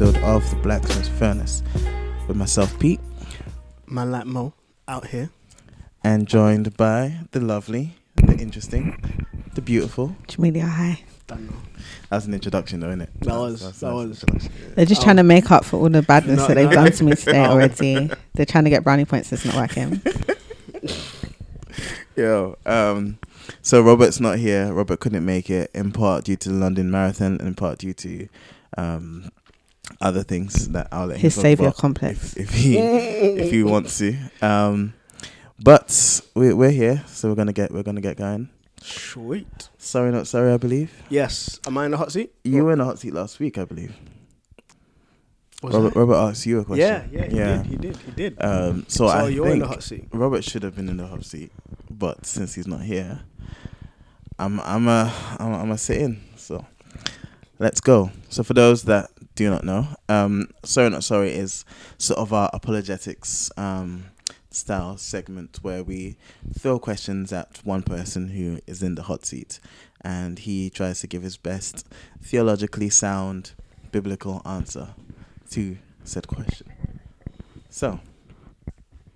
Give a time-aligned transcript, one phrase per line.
[0.00, 1.60] episode of the Blacksmith's Furnace
[2.28, 3.00] with myself, Pete,
[3.88, 4.54] Man like Mo
[4.86, 5.28] out here.
[6.04, 10.14] and joined by the lovely, the interesting, the beautiful.
[10.28, 11.00] Jamelia, hi.
[11.26, 11.56] Don't know.
[12.10, 13.10] That's an introduction, though, isn't it?
[13.22, 14.24] That was- that was-
[14.76, 15.04] They're just Oh.
[15.04, 16.74] trying to make up for all the badness No, that they've no.
[16.76, 17.50] done to me today Oh.
[17.50, 18.08] already.
[18.34, 19.32] They're trying to get brownie points.
[19.32, 20.00] It's not working.
[22.16, 23.18] Yo, um,
[23.62, 24.72] so Robert's not here.
[24.72, 27.94] Robert couldn't make it in part due to the London Marathon and in part due
[27.94, 28.28] to
[28.76, 29.30] um,
[30.00, 32.36] other things that I'll let His talk savior complex.
[32.36, 34.16] if, if he if he wants to.
[34.42, 34.94] Um,
[35.60, 38.48] but we, we're here, so we're gonna get we're gonna get going.
[38.80, 39.68] Sweet.
[39.78, 40.52] Sorry, not sorry.
[40.52, 41.58] I believe Yes.
[41.66, 42.32] Am I in the hot seat?
[42.44, 43.58] you were in the hot seat last week.
[43.58, 43.92] I believe
[45.62, 45.96] Was Robert.
[45.96, 45.98] I?
[46.00, 46.86] Robert asked you a question.
[46.86, 47.56] Yeah, yeah, he yeah.
[47.56, 47.66] did.
[47.66, 47.96] He did.
[47.96, 48.36] He did.
[48.42, 50.06] Um, so, so I you're think in the hot seat.
[50.12, 51.50] Robert should have been in the hot seat,
[51.90, 53.20] but since he's not here,
[54.38, 56.20] I'm I'm a I'm, I'm a sit in.
[56.36, 56.64] So
[57.58, 58.12] let's go.
[58.28, 61.64] So for those that do not know, um, sorry not sorry is
[61.96, 64.06] sort of our apologetics um
[64.50, 66.16] style segment where we
[66.58, 69.60] throw questions at one person who is in the hot seat,
[70.00, 71.86] and he tries to give his best
[72.20, 73.52] theologically sound
[73.92, 74.88] biblical answer
[75.50, 76.72] to said question.
[77.70, 78.00] So,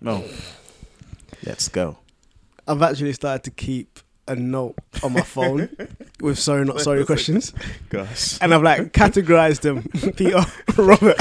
[0.00, 0.24] no,
[1.44, 1.98] let's go.
[2.68, 5.68] I've actually started to keep a note on my phone
[6.20, 7.52] with sorry not sorry questions,
[7.90, 8.38] Gosh.
[8.40, 9.82] and I've like categorized them.
[10.16, 10.40] Peter,
[10.76, 11.20] Robert.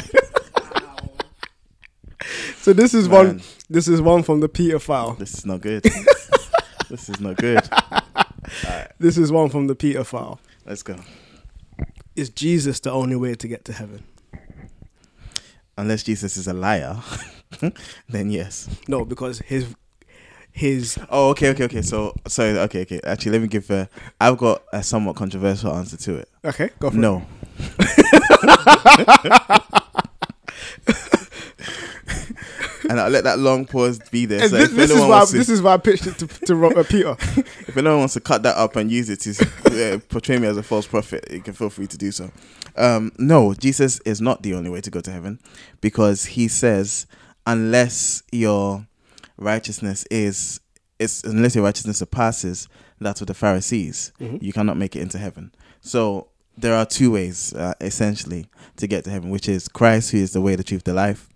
[2.58, 3.42] so this is one.
[3.70, 5.14] This is one from the Peter file.
[5.14, 5.84] this is not good.
[6.90, 7.62] this is not good.
[9.00, 10.40] This is one from the Peter file.
[10.66, 10.98] Let's go.
[12.16, 14.04] Is Jesus the only way to get to heaven?
[15.78, 16.98] Unless Jesus is a liar,
[18.10, 18.70] then yes.
[18.88, 19.74] No, because his
[20.52, 21.82] his Oh, okay, okay, okay.
[21.82, 23.00] So, sorry, okay, okay.
[23.04, 23.90] Actually, let me give a.
[24.20, 26.30] I've got a somewhat controversial answer to it.
[26.46, 26.70] okay.
[26.80, 27.00] Go for it.
[27.00, 27.26] No.
[32.90, 34.48] and I'll let that long pause be there.
[34.50, 36.56] So this, if this is why to, this is why I pitched it to, to
[36.56, 37.16] Robert Peter.
[37.20, 40.58] if anyone wants to cut that up and use it to uh, portray me as
[40.58, 42.30] a false prophet, you can feel free to do so.
[42.76, 45.40] Um, no, Jesus is not the only way to go to heaven
[45.80, 47.08] because he says,
[47.48, 48.86] unless your
[49.42, 50.60] righteousness is,
[51.00, 52.68] is unless your righteousness surpasses
[53.00, 54.42] that of the Pharisees, Mhm.
[54.42, 55.52] you cannot make it into heaven.
[55.82, 58.46] So there are two ways, uh, essentially,
[58.78, 61.28] to get to heaven, which is Christ, who is the way, the truth, the life.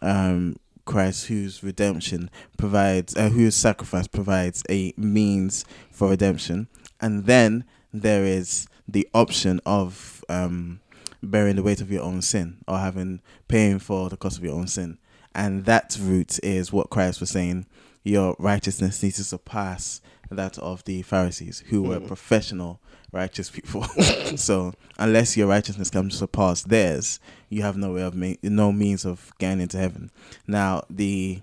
[0.00, 6.68] Um, Christ, whose redemption provides, uh, whose sacrifice provides a means for redemption,
[7.00, 10.80] and then there is the option of um,
[11.22, 14.54] bearing the weight of your own sin or having paying for the cost of your
[14.54, 14.96] own sin,
[15.38, 17.66] and that root is what Christ was saying.
[18.04, 20.00] Your righteousness needs to surpass
[20.30, 22.06] that of the Pharisees, who were Mm.
[22.06, 22.80] professional
[23.12, 23.82] righteous people.
[24.36, 29.04] so unless your righteousness can surpass theirs, you have no way of ma- no means
[29.06, 30.10] of getting into heaven.
[30.46, 31.40] Now the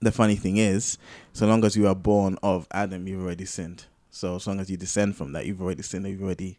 [0.00, 0.98] the funny thing is,
[1.32, 3.84] so long as you are born of Adam, you've already sinned.
[4.10, 6.06] So as long as you descend from that, you've already sinned.
[6.08, 6.58] You've already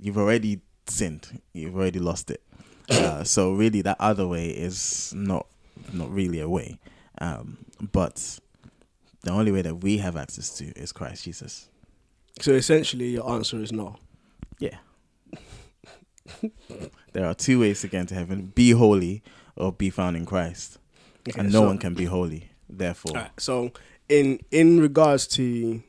[0.00, 1.40] you've already sinned.
[1.52, 2.40] You've already lost it.
[2.90, 5.46] Uh, so really, that other way is not
[5.92, 6.78] not really a way.
[7.18, 7.58] Um,
[7.92, 8.38] but
[9.22, 11.68] the only way that we have access to is Christ Jesus.
[12.40, 13.96] So essentially, your answer is no.
[14.58, 14.76] Yeah.
[17.12, 19.22] there are two ways to get into heaven: be holy
[19.56, 20.78] or be found in Christ.
[21.28, 22.50] Okay, and no so- one can be holy.
[22.68, 23.70] Therefore, so
[24.08, 25.82] in in regards to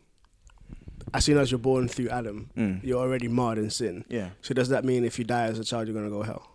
[1.14, 2.84] as soon as you're born through Adam, Mm.
[2.84, 4.04] you're already marred in sin.
[4.10, 4.32] yeah.
[4.42, 6.52] So does that mean if you die as a child, you're gonna go hell?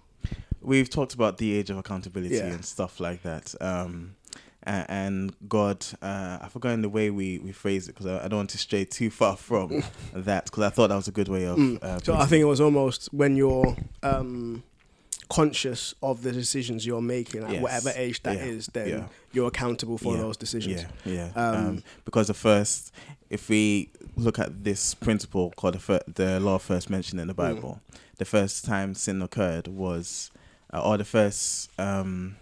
[0.62, 2.46] We've talked about the age of accountability Yeah.
[2.46, 3.54] and stuff like that.
[3.60, 4.16] Um,
[4.62, 8.38] and God, uh, I've forgotten the way we, we phrase it because I, I don't
[8.40, 11.46] want to stray too far from that because I thought that was a good way
[11.46, 11.56] of.
[11.56, 11.82] Mm.
[11.82, 14.62] Uh, So I think it was almost when you're um,
[15.30, 17.62] conscious of the decisions you're making at Yes.
[17.62, 18.82] whatever age that is, Yeah.
[18.82, 19.04] then Yeah.
[19.32, 20.22] you're accountable for Yeah.
[20.22, 20.84] those decisions.
[21.06, 21.50] Yeah, yeah.
[21.50, 22.92] Um, Um, because the first,
[23.30, 27.34] if we look at this principle called the, fir- the law first mentioned in the
[27.34, 27.36] Mm.
[27.54, 27.80] Bible,
[28.18, 30.30] the first time sin occurred was,
[30.72, 32.36] uh, or the first um,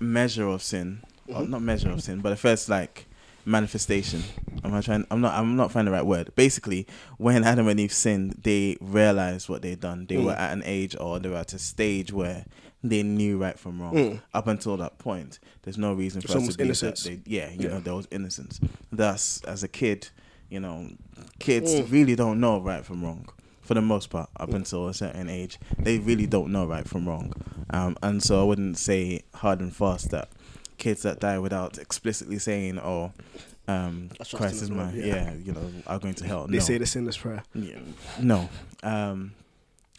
[0.00, 1.48] measure of sin, or Mhm.
[1.48, 3.06] not measure of sin, but the first like
[3.44, 4.22] manifestation.
[4.62, 5.06] I'm I trying?
[5.10, 5.34] I'm not.
[5.34, 6.30] I'm not finding the right word.
[6.36, 6.86] Basically,
[7.16, 10.06] when Adam and Eve sinned, they realized what they'd done.
[10.06, 10.24] They Mm.
[10.24, 12.44] were at an age, or they were at a stage where
[12.82, 13.94] they knew right from wrong.
[13.94, 14.20] Mm.
[14.34, 17.20] Up until that point, there's no reason for It's us to almost believe that they,
[17.26, 17.68] yeah, you Yeah.
[17.74, 18.58] know, there was innocence.
[18.90, 20.08] Thus, as a kid,
[20.48, 20.90] you know,
[21.38, 21.90] kids Mm.
[21.92, 23.26] really don't know right from wrong.
[23.70, 27.06] For the most part, up until a certain age, they really don't know right from
[27.06, 27.32] wrong.
[27.70, 30.28] Um, and so I wouldn't say hard and fast that
[30.76, 33.12] kids that die without explicitly saying, "Oh,
[33.68, 35.04] um, Christ is as well, my yeah.
[35.14, 35.34] yeah.
[35.34, 36.64] you know, are going to hell." They no.
[36.64, 37.44] say the sinner's prayer.
[37.54, 37.78] Yeah,
[38.18, 38.48] no.
[38.82, 39.34] Um,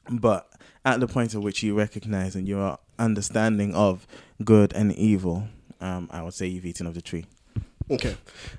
[0.09, 0.49] but
[0.83, 4.05] at the point at which you recognize and your understanding of
[4.43, 5.47] good and evil,
[5.79, 7.25] um, I would say you've eaten of the tree.
[7.89, 8.17] Okay,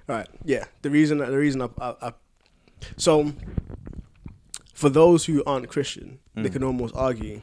[0.09, 0.65] all right, yeah.
[0.81, 2.13] The reason, the reason I, I, I
[2.97, 3.31] so
[4.83, 6.53] for those who aren't Christian, they Mm.
[6.55, 7.41] can almost argue,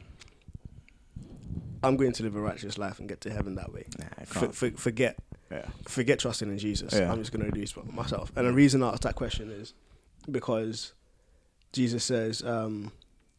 [1.82, 4.48] "I'm going to live a righteous life and get to heaven that way." Nah, For,
[4.52, 5.14] for, forget,
[5.50, 5.66] yeah.
[5.88, 6.92] forget trusting in Jesus.
[6.92, 7.10] Yeah.
[7.10, 8.30] I'm just going to do this for myself.
[8.36, 9.72] And the reason I asked that question is
[10.30, 10.92] because
[11.72, 12.92] Jesus says, um,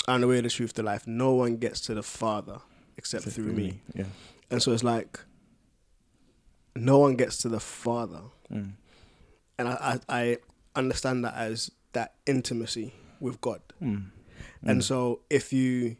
[0.07, 1.05] "I'm the way, the truth, the life.
[1.05, 2.57] No one gets to the Father
[2.97, 4.05] except Except through me." Yeah.
[4.49, 5.19] And so it's like,
[6.75, 8.21] no one gets to the Father
[8.51, 8.71] Mm.
[9.59, 10.37] and I, I, I
[10.75, 13.61] understand that as that intimacy with God.
[13.81, 14.05] Mm.
[14.63, 14.83] And Mm.
[14.83, 15.97] so if you,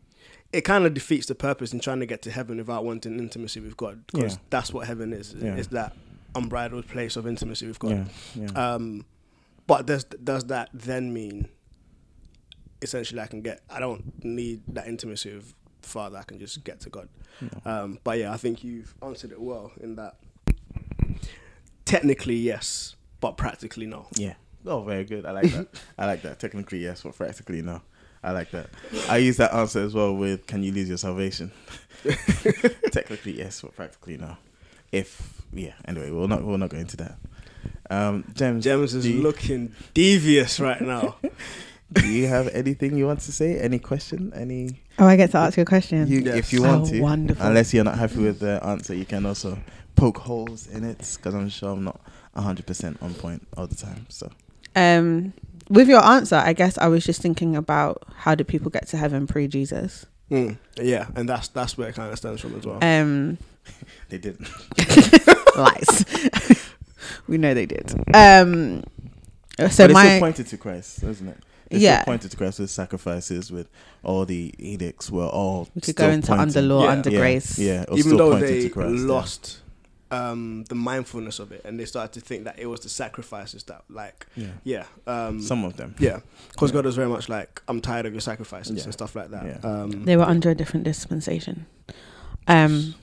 [0.51, 3.59] it kind of defeats the purpose in trying to get to heaven without wanting intimacy
[3.59, 4.39] with God, because Yeah.
[4.49, 5.33] that's what heaven is.
[5.37, 5.55] Yeah.
[5.55, 5.95] It's that
[6.35, 8.09] unbridled place of intimacy with God.
[8.35, 8.47] Yeah.
[8.73, 9.05] Um,
[9.67, 11.47] but does does that then mean
[12.81, 13.61] essentially I can get?
[13.69, 16.17] I don't need that intimacy with Father.
[16.17, 17.09] I can just get to God.
[17.65, 20.15] Um, but yeah, I think you've answered it well in that.
[21.85, 24.07] Technically, yes, but practically, no.
[24.15, 24.35] Yeah.
[24.65, 25.25] Oh, very good.
[25.25, 25.67] I like that.
[25.97, 26.39] I like that.
[26.39, 27.81] Technically, yes, but practically, no.
[28.23, 28.69] I like that.
[29.09, 31.51] I use that answer as well with "Can you lose your salvation?"
[32.91, 34.37] Technically, yes, but practically, no.
[34.91, 35.73] If yeah.
[35.85, 37.17] Anyway, we'll not we'll not go into that.
[37.89, 41.15] Um, Jemz, Jemz is you, looking devious right now.
[41.93, 43.59] do you have anything you want to say?
[43.59, 44.31] Any question?
[44.35, 44.79] Any?
[44.99, 46.07] Oh, I get to ask you a question.
[46.07, 46.35] You, Yes.
[46.37, 47.45] if you want Oh, to, wonderful.
[47.45, 49.57] unless you're not happy with the answer, you can also
[49.95, 51.99] poke holes in it because I'm sure I'm not
[52.35, 54.05] hundred percent on point all the time.
[54.09, 54.31] So
[54.75, 55.33] Um,
[55.69, 58.97] with your answer, I guess I was just thinking about how did people get to
[58.97, 60.05] heaven pre Jesus?
[60.29, 62.79] Mm, yeah, and that's that's where it kind of stems from as well.
[62.83, 63.37] Um,
[64.09, 64.49] they didn't.
[65.57, 66.05] lies.
[67.27, 67.93] we know they did.
[68.13, 68.83] Um,
[69.69, 71.37] so but it my still pointed to Christ, isn't it?
[71.69, 72.03] It Yeah.
[72.03, 73.69] pointed to Christ with sacrifices, with
[74.03, 75.69] all the edicts were all.
[75.73, 76.89] we could still go into under law, Yeah.
[76.91, 77.57] under yeah, grace.
[77.59, 79.07] Yeah, it was Even still though pointing they to Christ, yeah.
[79.07, 79.60] lost
[80.11, 83.63] um, the mindfulness of it, and they started to think that it was the sacrifices
[83.63, 84.47] that, like, Yeah.
[84.63, 85.95] yeah, um, Some of them.
[85.99, 86.19] yeah,
[86.51, 86.75] because Yeah.
[86.75, 88.83] God was very much like, I'm tired of your sacrifices Yeah.
[88.83, 89.45] and stuff like that.
[89.45, 89.57] Yeah.
[89.69, 91.65] Um, They were under a different dispensation.
[92.47, 92.95] Um,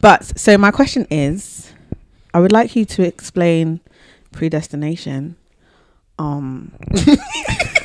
[0.00, 1.72] but so my question is,
[2.32, 3.80] I would like you to explain
[4.32, 5.36] predestination.
[6.18, 6.72] Um,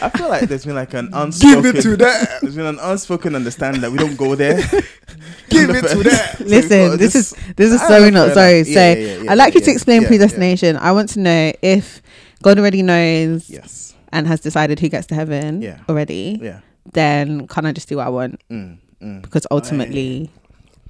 [0.00, 1.62] I feel like there's been like an unspoken.
[1.62, 2.38] Give it to that.
[2.42, 4.56] There's been an unspoken understanding that we don't go there.
[5.48, 6.36] Give it to that.
[6.46, 8.58] Listen, got this is this is I so don't know, sorry.
[8.60, 8.66] enough.
[8.66, 10.08] so Yeah, yeah, yeah, I'd like you to explain yeah, yeah.
[10.08, 10.76] predestination.
[10.76, 12.02] I want to know if
[12.42, 13.94] God already knows Yes.
[14.12, 15.78] and has decided who gets to heaven Yeah.
[15.88, 16.38] already.
[16.40, 16.60] Yeah.
[16.92, 18.40] Then can I just do what I want?
[18.50, 19.22] Mm, mm.
[19.22, 20.30] Because ultimately,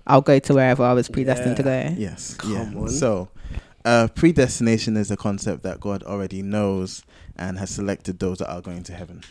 [0.07, 1.95] I'll go to wherever I was predestined to go.
[1.97, 2.35] Yes.
[2.35, 2.81] Come yeah.
[2.81, 2.89] on.
[2.89, 3.29] So,
[3.85, 7.03] uh, predestination is a concept that God already knows
[7.39, 9.23] and has selected those that are going to heaven.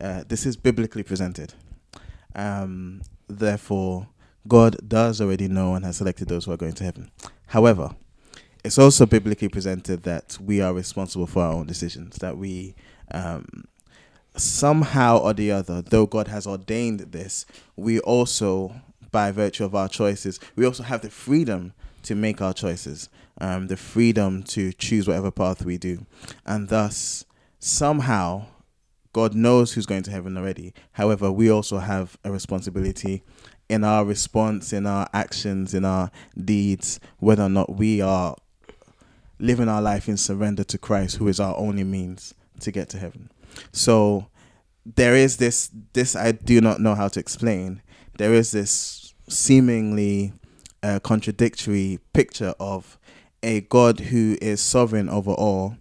[0.00, 1.54] Uh, this is biblically presented.
[2.34, 4.08] Um, therefore,
[4.46, 7.10] God does already know and has selected those who are going to heaven.
[7.48, 7.90] However,
[8.64, 12.74] it's also biblically presented that we are responsible for our own decisions, that we
[13.10, 13.64] um,
[14.36, 18.74] somehow or the other, though God has ordained this, we also,
[19.10, 23.08] by virtue of our choices, we also have the freedom to make our choices,
[23.40, 26.06] um, the freedom to choose whatever path we do.
[26.46, 27.24] And thus,
[27.58, 28.46] somehow,
[29.12, 30.74] God knows who's going to heaven already.
[30.92, 33.22] However, we also have a responsibility
[33.68, 36.10] in our response, in our actions, in our
[36.42, 38.36] deeds, whether or not we are
[39.38, 42.98] living our life in surrender to Christ, who is our only means to get to
[42.98, 43.30] heaven.
[43.72, 44.28] So
[44.84, 47.82] there is this this I do not know how to explain.
[48.18, 50.32] There is this seemingly
[50.82, 52.98] uh, contradictory picture of
[53.42, 55.76] a God who is sovereign over all,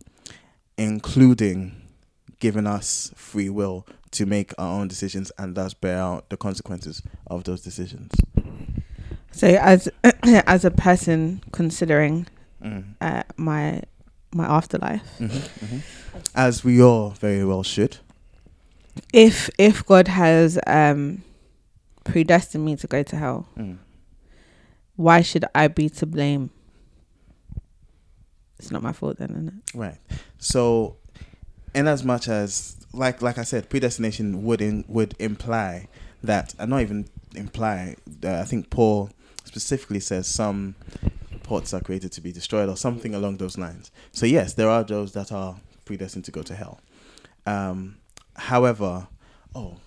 [0.78, 1.76] including
[2.40, 7.02] giving us free will to make our own decisions and thus bear out the consequences
[7.28, 8.12] of those decisions.
[9.32, 9.90] So as
[10.24, 12.28] as a person considering
[12.64, 12.96] Mm.
[13.02, 13.84] uh, my
[14.34, 15.82] my afterlife, Mhm, mhm.
[16.34, 17.98] As we all very well should.
[19.14, 21.22] if if God has um
[22.04, 23.78] predestined me to go to hell, Mm.
[24.96, 26.50] why should I be to blame?
[28.60, 29.78] It's not my fault then, isn't it?
[29.78, 29.98] Right.
[30.40, 30.98] So,
[31.76, 35.88] in as much as like like I said, predestination would in, would imply
[36.24, 37.96] that, and not even imply.
[38.24, 39.10] Uh, I think Paul
[39.46, 40.76] specifically says some
[41.44, 43.92] pots are created to be destroyed or something along those lines.
[44.12, 46.82] So yes, there are those that are predestined to go to hell.
[47.46, 47.98] Um,
[48.36, 49.08] however,
[49.56, 49.78] oh,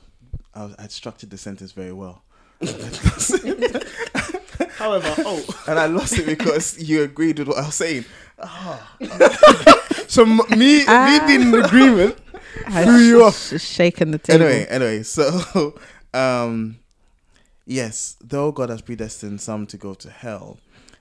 [0.54, 2.22] I, I structured the sentence very well.
[4.76, 8.06] However, oh, and I lost it because you agreed with what I was saying.
[10.08, 11.06] so m- me Ah.
[11.06, 12.16] me being in agreement
[12.70, 13.36] Threw you off.
[13.36, 14.44] sh- shaken the table.
[14.46, 15.74] anyway, anyway, so
[16.14, 16.76] um
[17.66, 20.58] yes, though God has predestined some to go to hell,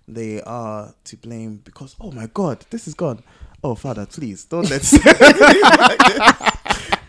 [0.08, 3.22] they are to blame because oh my God, this is God.
[3.64, 4.82] Oh Father, please don't let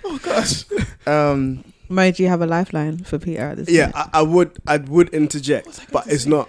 [0.05, 0.65] Oh gosh.
[1.07, 3.91] Um Mo, do you have a lifeline for Peter at this Yeah.
[3.95, 6.49] I, I would I would interject, but it's not.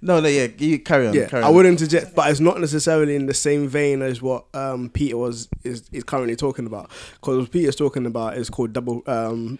[0.00, 1.14] No no yeah, you carry on.
[1.14, 1.54] Yeah, carry I on.
[1.54, 5.48] would interject, but it's not necessarily in the same vein as what um, Peter was
[5.64, 6.90] is, is currently talking about.
[7.14, 9.58] Because what Peter's talking about is called double um,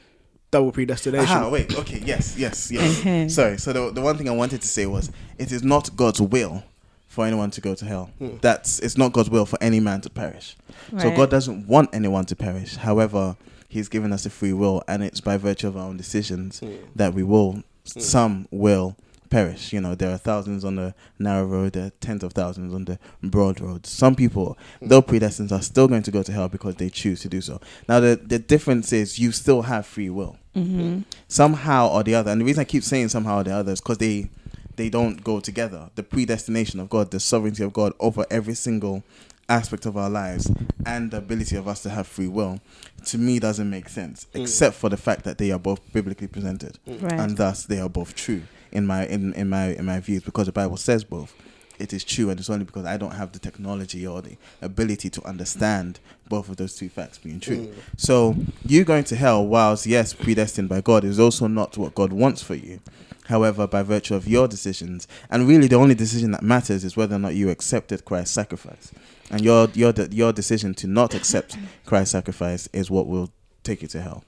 [0.50, 1.26] double predestination.
[1.36, 3.34] Aha, wait, okay, yes, yes, yes.
[3.34, 6.20] Sorry, so the, the one thing I wanted to say was it is not God's
[6.20, 6.62] will
[7.06, 8.10] for anyone to go to hell.
[8.18, 8.36] Hmm.
[8.40, 10.56] That's it's not God's will for any man to perish.
[10.98, 12.76] So God doesn't want anyone to perish.
[12.76, 13.36] However,
[13.70, 16.72] He's given us a free will, and it's by virtue of our own decisions Hmm.
[16.96, 17.62] that we will.
[17.84, 18.96] Some will
[19.30, 19.72] perish.
[19.72, 22.84] You know, there are thousands on the narrow road, there are tens of thousands on
[22.86, 23.86] the broad road.
[23.86, 27.28] Some people, though predestined, are still going to go to hell because they choose to
[27.28, 27.60] do so.
[27.88, 31.04] Now, the the difference is you still have free will Mhm.
[31.28, 32.30] somehow or the other.
[32.30, 34.30] And the reason I keep saying somehow or the other is because they
[34.76, 35.90] they don't go together.
[35.96, 39.02] The predestination of God, the sovereignty of God over every single
[39.48, 40.50] aspect of our lives,
[40.86, 42.60] and the ability of us to have free will,
[43.06, 44.42] to me doesn't make sense, Mm.
[44.42, 47.12] except for the fact that they are both biblically presented, Right.
[47.14, 50.46] and thus they are both true in my in, in my in my views because
[50.46, 51.34] the Bible says both.
[51.78, 55.10] It is true, and it's only because I don't have the technology or the ability
[55.10, 57.68] to understand both of those two facts being true.
[57.68, 57.74] Mm.
[57.96, 58.34] So
[58.66, 62.42] you going to hell, whilst yes, predestined by God, is also not what God wants
[62.42, 62.80] for you.
[63.26, 67.14] However, by virtue of your decisions, and really the only decision that matters is whether
[67.14, 68.90] or not you accepted Christ's sacrifice,
[69.30, 71.56] and your your your decision to not accept
[71.86, 73.30] Christ's sacrifice is what will
[73.62, 74.24] take you to hell,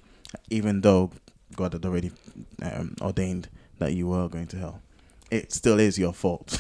[0.51, 1.11] even though
[1.57, 2.13] God had already
[2.63, 3.49] um, ordained
[3.81, 4.81] that you were going to hell.
[5.31, 6.59] It still is your fault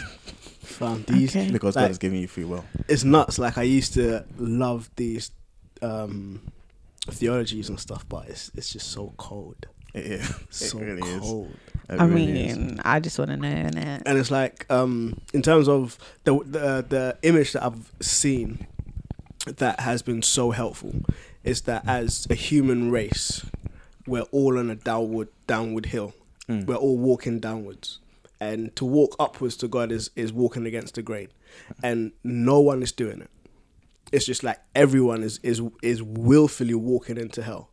[0.62, 1.50] Fam, these Okay.
[1.50, 2.64] because God Like- has given you free will.
[2.88, 3.38] it's nuts.
[3.38, 5.30] Like I used to love these
[5.82, 6.40] um,
[7.06, 10.34] theologies and stuff, but it's it's just so cold, It is.
[10.50, 11.20] so it really is.
[11.20, 11.56] cold.
[11.88, 12.56] It I really is.
[12.58, 14.02] mean, I just want to know, innit?
[14.06, 18.66] and it's like um in terms of the the the image that I've seen
[19.46, 20.94] that has been so helpful
[21.42, 23.44] is that as a human race
[24.06, 26.12] we're all on a downward downward hill
[26.48, 26.66] Mm.
[26.66, 28.00] we're all walking downwards.
[28.40, 31.28] And to walk upwards to God is is walking against the grain.
[31.82, 33.30] And no one is doing it.
[34.12, 37.70] It's just like everyone is is is willfully walking into hell.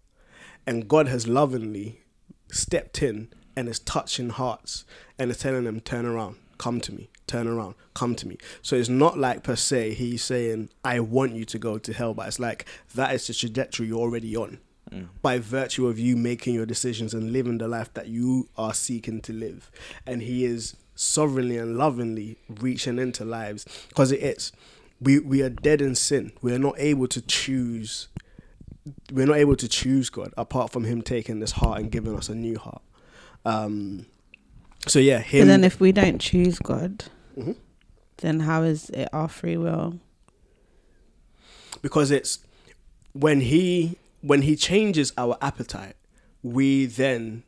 [0.66, 2.02] And God has lovingly
[2.52, 4.86] stepped in and is touching hearts
[5.18, 8.38] and is telling them, turn around, come to me, turn around, come to me.
[8.62, 12.14] So it's not like per se he's saying, I want you to go to hell,
[12.14, 14.60] but it's like that is the trajectory you're already on
[14.92, 15.08] Mm.
[15.22, 19.22] by virtue of you making your decisions and living the life that you are seeking
[19.22, 19.70] to live.
[20.06, 24.52] And he is sovereignly and lovingly reaching into lives because it is.
[25.00, 26.32] We, we are dead in sin.
[26.42, 28.08] We are not able to choose
[29.12, 32.30] we're not able to choose God apart from Him taking this heart and giving us
[32.30, 32.82] a new heart.
[33.46, 34.06] Um,
[34.88, 35.48] so yeah, But Him.
[35.50, 37.04] then if we don't choose God,
[37.38, 37.58] Mhm.
[38.18, 40.00] then how is it our free will?
[41.82, 42.40] because it's
[43.14, 45.96] when He when He changes our appetite,
[46.44, 47.44] we then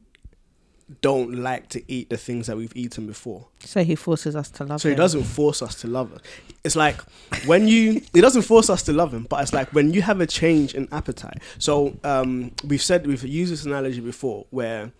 [1.01, 3.47] don't like to eat the things that we've eaten before.
[3.59, 6.21] So he forces us to love So he doesn't force us to love it.
[6.63, 6.99] It's like
[7.45, 10.19] when you he doesn't force us to love him, but it's like when you have
[10.19, 11.41] a change in appetite.
[11.59, 14.91] So um, we've said we've used this analogy before, where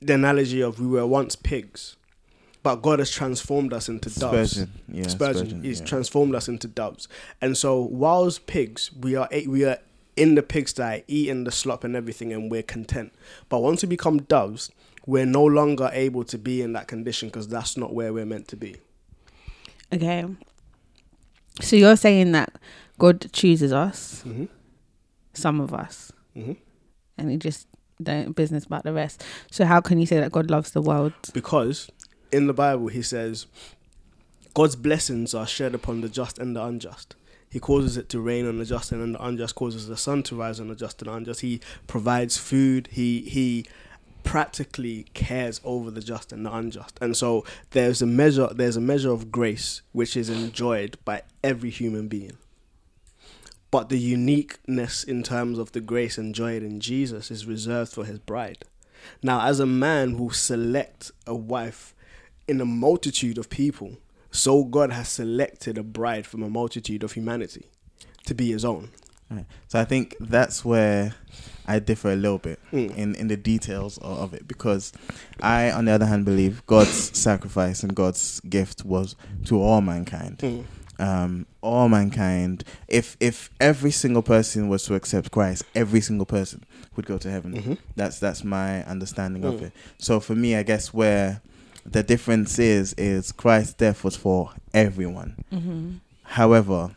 [0.00, 1.96] the analogy of we were once pigs,
[2.64, 4.52] but God has transformed us into doves.
[4.52, 5.86] Spurgeon, yeah, Spurgeon, He's yeah.
[5.86, 7.06] transformed us into doves,
[7.40, 9.78] and so whilst pigs, we are we are
[10.16, 13.12] in the pigsty eating the slop and everything, and we're content.
[13.48, 14.70] But once we become doves,
[15.06, 18.48] we're no longer able to be in that condition because that's not where we're meant
[18.48, 18.76] to be.
[19.92, 20.24] Okay.
[21.60, 22.52] So you're saying that
[22.98, 24.46] God chooses us, Mm-hmm.
[25.34, 26.52] some of us, Mm-hmm.
[27.18, 27.66] and he just
[28.02, 29.22] don't business about the rest.
[29.50, 31.12] So how can you say that God loves the world?
[31.32, 31.88] Because
[32.34, 33.46] in the Bible, He says
[34.54, 37.16] God's blessings are shed upon the just and the unjust.
[37.50, 40.36] He causes it to rain on the just and the unjust, causes the sun to
[40.36, 41.40] rise on the just and the unjust.
[41.40, 42.88] He provides food.
[42.90, 43.66] He he
[44.24, 46.98] practically cares over the just and the unjust.
[47.00, 51.70] And so there's a measure there's a measure of grace which is enjoyed by every
[51.70, 52.38] human being.
[53.70, 58.18] But the uniqueness in terms of the grace enjoyed in Jesus is reserved for his
[58.18, 58.64] bride.
[59.22, 61.93] Now, as a man who select a wife
[62.48, 63.96] in a multitude of people,
[64.30, 67.66] so God has selected a bride from a multitude of humanity
[68.26, 68.90] to be his own.
[69.30, 69.46] Right.
[69.68, 71.14] So I think that's where
[71.66, 72.94] I differ a little bit Mm.
[72.96, 74.92] in, in the details of, of it because
[75.40, 80.38] I, on the other hand, believe God's sacrifice and God's gift was to all mankind.
[80.38, 80.64] Mm.
[81.00, 82.62] um, all mankind.
[82.86, 86.62] If if every single person was to accept Christ, every single person
[86.94, 87.54] would go to heaven.
[87.54, 87.78] Mhm.
[87.96, 89.62] That's that's my understanding of Mm.
[89.62, 89.72] it.
[89.98, 91.40] So for me, I guess where
[91.86, 95.36] the difference is is Christ's death was for everyone.
[95.52, 95.92] Mm-hmm.
[96.22, 96.96] However,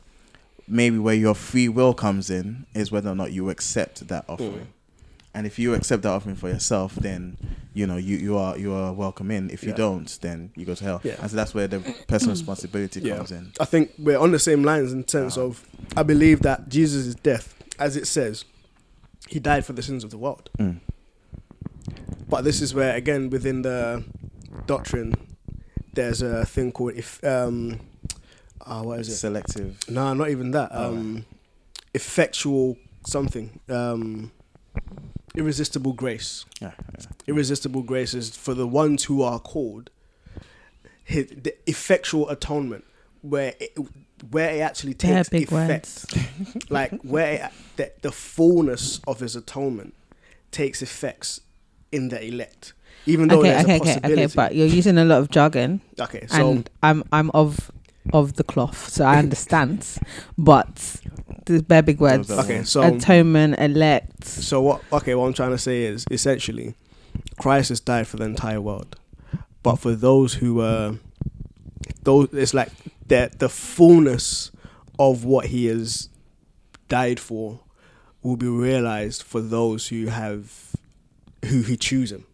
[0.68, 4.52] maybe where your free will comes in is whether or not you accept that offering.
[4.54, 4.68] Mm.
[5.34, 7.38] And if you accept that offering for yourself, then
[7.74, 9.50] you know you, you are you are welcome in.
[9.52, 9.76] If you Yeah.
[9.76, 11.02] don't, then you go to hell.
[11.04, 11.16] Yeah.
[11.22, 13.18] And so that's where the personal responsibility Yeah.
[13.18, 13.52] comes in.
[13.60, 15.48] I think we're on the same lines in terms Uh-huh.
[15.48, 15.64] of
[15.96, 18.46] I believe that Jesus' death, as it says,
[19.28, 20.50] he died for the sins of the world.
[20.58, 20.80] Mm.
[22.30, 24.04] But this is where again within the
[24.68, 25.16] doctrine,
[25.94, 27.80] there's a thing called if um,
[28.66, 29.16] uh, what is it?
[29.16, 29.80] Selective.
[29.90, 30.70] No, not even that.
[30.72, 30.90] Oh.
[30.90, 31.26] Um,
[31.94, 33.60] effectual something.
[33.70, 34.32] Um,
[35.36, 36.46] irresistible grace.
[36.62, 37.06] Yeah, yeah.
[37.28, 39.90] Irresistible grace is for the ones who are called.
[41.04, 42.84] His, the effectual atonement,
[43.22, 43.78] where it,
[44.30, 46.70] where it actually They're takes big effect, words.
[46.70, 49.94] like where it, the, the fullness of his atonement
[50.52, 51.40] takes effects
[51.92, 52.74] in the elect,
[53.08, 54.24] even though Okay, there's okay, a okay, possibility.
[54.26, 54.34] okay.
[54.36, 57.72] But you're using a lot of jargon, okay, so and I'm I'm of
[58.14, 59.86] of the cloth, so I understand.
[60.38, 61.02] but
[61.46, 62.30] there's bare big words.
[62.30, 64.24] Okay, so Atonement, elect.
[64.26, 64.82] So what?
[64.92, 66.76] Okay, what I'm trying to say is essentially,
[67.40, 68.98] Christ has died for the entire world,
[69.64, 70.96] but for those who uh,
[72.04, 72.70] those it's like
[73.08, 74.52] that the fullness
[75.00, 76.10] of what he has
[76.90, 77.60] died for
[78.24, 80.74] will be realized for those who have
[81.46, 82.26] who who choose him.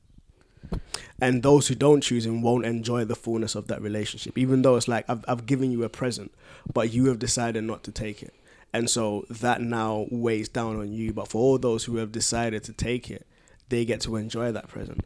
[1.22, 4.76] And those who don't choose him won't enjoy the fullness of that relationship, even though
[4.76, 6.34] it's like I've I've given you a present,
[6.74, 8.34] but you have decided not to take it.
[8.74, 12.64] And so that now weighs down on you but for all those who have decided
[12.64, 13.28] to take it
[13.70, 15.06] they get to enjoy that present.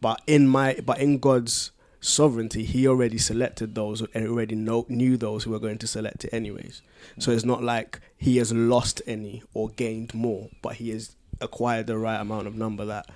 [0.00, 5.16] But in my but in god's sovereignty he already selected those and already know, knew
[5.16, 6.82] those who were going to select it anyways.
[7.18, 11.86] So it's not like he has lost any or gained more but he has acquired
[11.86, 13.10] the right amount of number that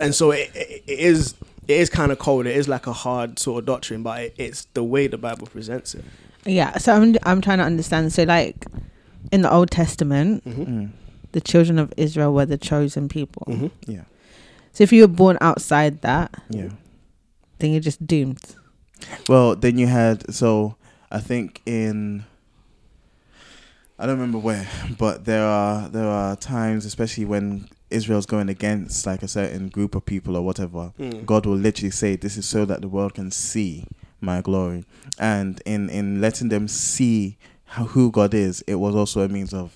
[0.00, 1.34] and so it, it, it is
[1.68, 4.34] it is kind of cold it is like a hard sort of doctrine but it,
[4.36, 6.04] it's the way the bible presents it
[6.44, 6.76] Yeah.
[6.78, 8.12] So I'm I'm trying to understand.
[8.12, 8.66] So like
[9.30, 10.62] in the Old Testament, mm-hmm.
[10.64, 10.90] Mm.
[11.30, 13.44] the children of Israel were the chosen people.
[13.46, 13.90] Mm-hmm.
[13.92, 14.04] Yeah.
[14.72, 16.70] So if you were born outside that, Yeah.
[17.60, 18.42] then you're just doomed.
[19.28, 20.74] Well, then you had so
[21.12, 22.24] I think in
[23.98, 24.66] I don't remember where,
[24.98, 29.94] but there are there are times, especially when Israel's going against like a certain group
[29.94, 30.92] of people or whatever.
[30.98, 31.24] Mm.
[31.26, 33.84] God will literally say, "This is so that the world can see
[34.20, 34.84] my glory,"
[35.18, 39.52] and in in letting them see how, who God is, it was also a means
[39.54, 39.72] of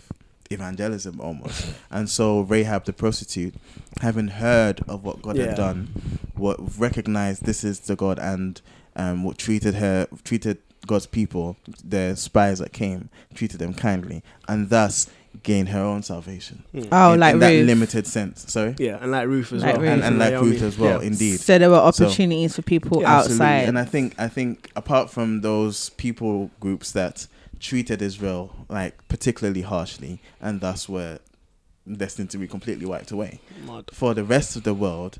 [0.51, 1.67] evangelism almost.
[1.91, 3.55] and so Rahab the prostitute,
[4.01, 5.47] having heard of what God Yeah.
[5.47, 5.89] had done,
[6.35, 8.61] what recognized this is the God and
[8.97, 14.71] um, what treated her treated God's people, the spies that came, treated them kindly, and
[14.71, 15.09] thus
[15.43, 16.65] gained her own salvation.
[16.75, 16.89] Mm.
[16.91, 18.51] Oh, in, like in that limited sense.
[18.51, 18.75] Sorry.
[18.79, 19.91] Yeah, and like Ruth as Like well, Ruth.
[19.93, 20.51] And, and like Naomi.
[20.53, 21.09] Ruth as well, Yeah.
[21.09, 21.41] indeed.
[21.41, 23.47] So there were So- opportunities for people Yeah, Absolutely.
[23.47, 27.27] And I think I think apart from those people groups that
[27.61, 31.19] treated Israel like particularly harshly and thus were
[31.91, 33.41] destined to be completely wiped away.
[33.67, 33.85] Mad.
[33.93, 35.19] For the rest of the world,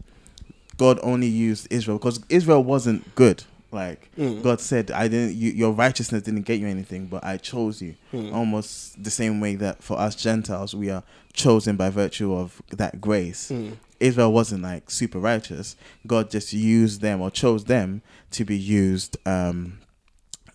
[0.77, 3.45] God only used Israel because Israel wasn't good.
[3.73, 4.43] Like Mm.
[4.43, 7.95] God said, I didn't you, your righteousness didn't get you anything, but I chose you.
[8.13, 8.33] Mm.
[8.33, 11.03] Almost the same way that for us Gentiles we are
[11.33, 13.51] chosen by virtue of that grace.
[13.51, 13.77] Mm.
[13.99, 15.75] Israel wasn't like super righteous.
[16.07, 18.03] God just used them or chose them
[18.33, 19.79] to be used, um,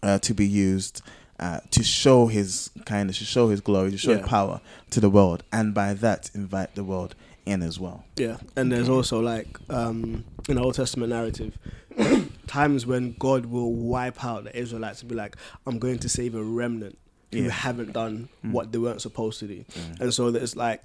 [0.03, 1.01] uh, to be used
[1.39, 4.17] uh, to show His kindness, to show His glory, to show Yeah.
[4.19, 7.15] His power to the world, and by that invite the world
[7.47, 8.05] in as well.
[8.15, 11.57] Yeah, and there's also like um, in the Old Testament narrative,
[12.57, 15.35] times when God will wipe out the Israelites and be like,
[15.67, 16.97] "I'm going to save a remnant
[17.31, 17.49] who Yeah.
[17.65, 18.51] haven't done Mm.
[18.55, 20.01] what they weren't supposed to do," Mm.
[20.01, 20.81] and so there's like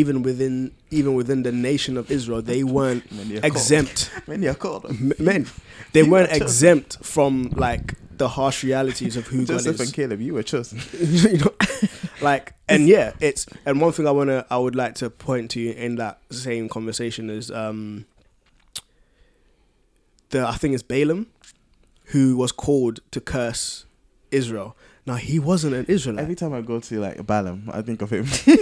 [0.00, 0.54] even within
[0.98, 3.04] even within the nation of Israel, they weren't
[3.50, 3.98] exempt.
[4.32, 4.86] Many are called.
[4.86, 5.46] M- Men,
[5.92, 7.86] they You weren't were exempt from like
[8.22, 9.80] the harsh realities of who God Joseph is.
[9.80, 10.78] and Caleb, you were chosen.
[11.00, 11.52] you know,
[12.20, 15.50] like and yeah it's and one thing i want to i would like to point
[15.52, 18.04] to in that same conversation is um
[20.30, 21.26] the i think it's balaam
[22.06, 23.84] who was called to curse
[24.30, 28.02] israel now he wasn't an israelite Every time I go to like Balaam, I think
[28.02, 28.26] of him.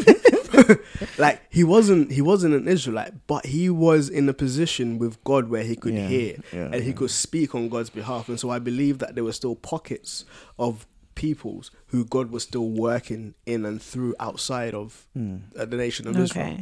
[1.19, 5.49] like he wasn't he wasn't an israelite but he was in a position with god
[5.49, 6.95] where he could Yeah, hear yeah, and he yeah.
[6.97, 10.25] could speak on god's behalf and so i believe that there were still pockets
[10.59, 16.07] of peoples who god was still working in and through outside of uh, the nation
[16.07, 16.59] of Israel.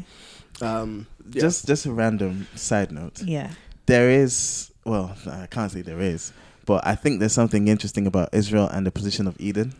[0.62, 1.42] Um, yeah.
[1.42, 3.20] Just just a random side note.
[3.22, 3.50] Yeah.
[3.84, 6.32] there is well i can't say there is
[6.64, 9.74] but i think there's something interesting about israel and the position of eden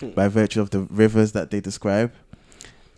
[0.00, 0.10] Hmm.
[0.10, 2.12] by virtue of the rivers that they describe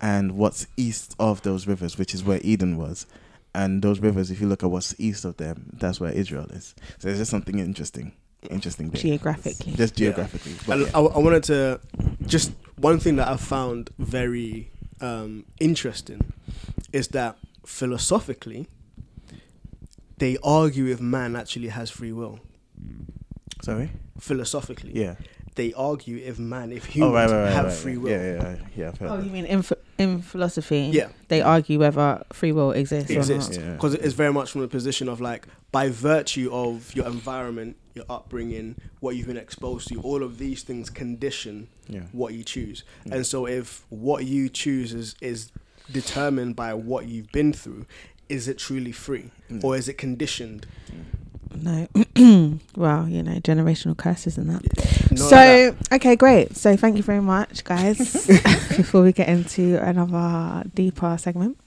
[0.03, 3.07] and what's east of those rivers, which is where Eden was.
[3.55, 6.75] And those rivers, if you look at what's east of them, that's where Israel is.
[6.99, 8.13] So there's just something interesting,
[8.51, 9.01] interesting there.
[9.01, 9.73] Geographically.
[9.73, 10.09] Just Yeah.
[10.09, 10.57] geographically.
[10.67, 10.99] But And yeah.
[10.99, 11.81] I, I wanted to
[12.27, 14.71] just one thing that I found very
[15.01, 16.21] um, interesting
[16.93, 18.69] is that philosophically,
[20.21, 22.39] they argue if man actually has free will.
[22.81, 23.07] Mm.
[23.63, 23.91] Sorry?
[24.19, 25.17] Philosophically, Yeah.
[25.57, 27.53] they argue if man, if Oh, humans right, right, right.
[27.53, 28.11] have right, free will.
[28.11, 28.93] Yeah, yeah, yeah.
[29.01, 29.25] yeah Oh, that.
[29.27, 30.91] you mean in, ph- in philosophy?
[30.93, 31.09] Yeah.
[31.29, 33.65] They argue whether free will exists, exist or not.
[33.67, 33.73] Yeah.
[33.75, 38.05] because it's very much from the position of like by virtue of your environment your
[38.09, 42.05] upbringing what you've been exposed to all of these things condition Yeah.
[42.13, 43.17] what you choose Yeah.
[43.17, 45.51] and so if what you choose is, is
[45.91, 47.85] determined by what you've been through
[48.31, 49.65] is it truly free Mm.
[49.65, 50.67] or is it conditioned
[51.55, 51.89] No.
[52.77, 54.63] well, you know, generational curses and that.
[55.11, 56.57] None of so, okay, great.
[56.57, 57.99] So, thank you very much, guys.
[58.77, 61.59] Before we get into another deeper segment.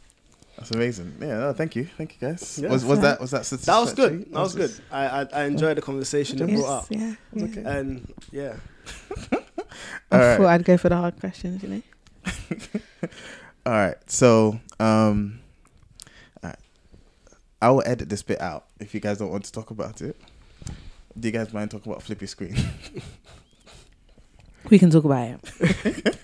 [0.57, 1.09] That's amazing.
[1.19, 1.83] Yeah, no, thank you.
[1.97, 2.57] Thank you, guys.
[2.61, 2.69] Yeah.
[2.69, 5.75] was was that was that that was good that was good i i, I enjoyed
[5.75, 7.15] the conversation it Yes, brought up yeah.
[7.33, 7.43] yeah.
[7.45, 7.63] okay.
[7.65, 8.53] and yeah
[9.33, 9.35] I
[10.11, 10.37] All right.
[10.37, 11.81] thought I'd go for the hard questions, you know.
[13.65, 13.95] All right.
[14.07, 15.42] So, um, all right.
[17.63, 20.19] I will edit this bit out if you guys don't want to talk about it.
[21.17, 22.57] Do you guys mind talking about flippy screen?
[24.69, 26.15] We can talk about it.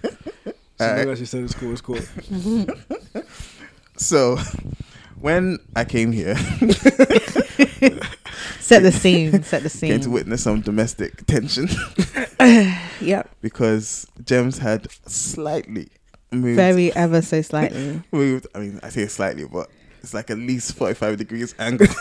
[0.77, 1.07] so Alright.
[1.07, 1.99] long said it's cool it's cool
[3.97, 4.37] so,
[5.19, 6.35] when I came here,
[8.59, 9.43] Set the scene.
[9.43, 11.67] Set the came to witness some domestic tension
[13.01, 13.29] Yep.
[13.41, 15.89] because Jemz had slightly
[16.31, 16.55] moved.
[16.57, 18.01] Very ever so slightly.
[18.11, 18.47] moved.
[18.55, 19.69] I mean, I say slightly, but
[20.01, 21.87] it's like at least forty-five degrees angle.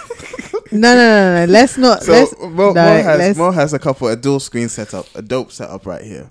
[0.71, 1.51] No, no, no, no.
[1.51, 2.03] Let's not.
[2.03, 5.07] So let's, Mo, no, Mo has let's- Mo has a couple a dual screen setup,
[5.15, 6.29] a dope setup right here.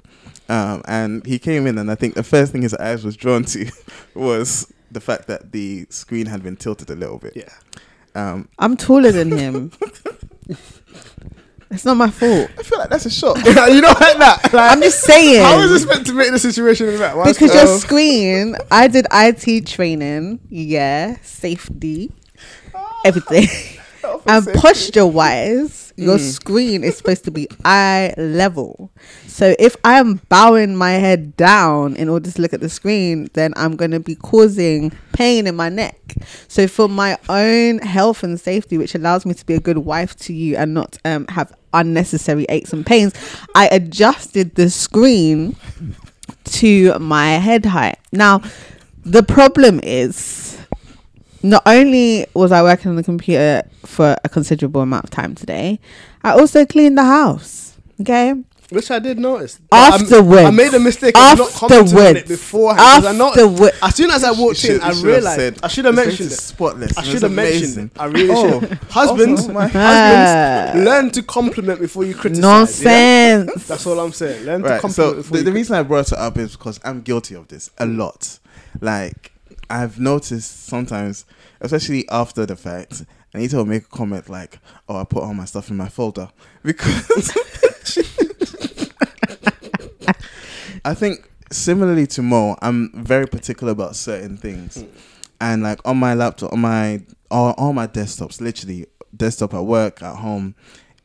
[0.48, 3.46] Um, and he came in, and I think the first thing his eyes was drawn
[3.46, 3.68] to
[4.14, 7.34] was the fact that the screen had been tilted a little bit.
[7.36, 7.50] yeah
[8.14, 9.72] Um, I'm taller than him.
[11.70, 12.50] it's not my fault.
[12.58, 13.38] I feel like that's a shot.
[13.46, 15.44] you don't like that like, I'm just saying.
[15.44, 17.78] how is this meant to make the situation better Why is- because your Oh.
[17.78, 22.12] screen, I did IT training, yeah, safety,
[22.74, 23.02] ah.
[23.06, 23.48] everything,
[24.28, 26.32] and posture wise, your Mm.
[26.32, 28.92] screen is supposed to be eye level.
[29.28, 33.54] So if I'm bowing my head down in order to look at the screen, then
[33.56, 36.16] I'm going to be causing pain in my neck.
[36.48, 40.16] So for my own health and safety, which allows me to be a good wife
[40.18, 43.14] to you and not um, have unnecessary aches and pains,
[43.56, 45.56] I adjusted the screen
[46.46, 47.98] to my head height.
[48.12, 48.42] Now,
[49.06, 50.57] the problem is
[51.50, 55.80] not only was I working on the computer for a considerable amount of time today,
[56.24, 57.78] I also cleaned the house.
[58.02, 58.34] Okay.
[58.70, 59.60] Which I did notice.
[59.70, 63.06] But I'm- I made a mistake of not commenting on it Afterwards.
[63.06, 63.78] I know, Afterwards.
[63.82, 65.86] as soon as I walked should- in, I you should have realized said, I should
[65.86, 66.36] have mentioned it.
[66.36, 66.98] Spotless.
[66.98, 68.00] I should have mentioned it.
[68.00, 68.74] I really Oh, should.
[68.90, 72.44] Husbands, also, my- husbands, learn to compliment before you criticize.
[72.84, 73.38] yeah?
[73.38, 73.68] Nonsense.
[73.68, 74.46] That's all I'm saying.
[74.46, 76.82] Learn to compliment So before the, you the reason I brought it up is because
[76.84, 78.38] I'm guilty of this a lot.
[78.82, 79.32] Like
[79.70, 81.24] I've noticed sometimes,
[81.62, 85.46] especially after the fact, Anita will make a comment like, "Oh, I put all my
[85.46, 86.30] stuff in my folder,"
[86.64, 87.32] because
[90.86, 94.84] I think similarly to Mo, I'm very particular about certain things,
[95.42, 100.02] and like on my laptop, on my all, all my desktops, literally desktop at work,
[100.02, 100.56] at home.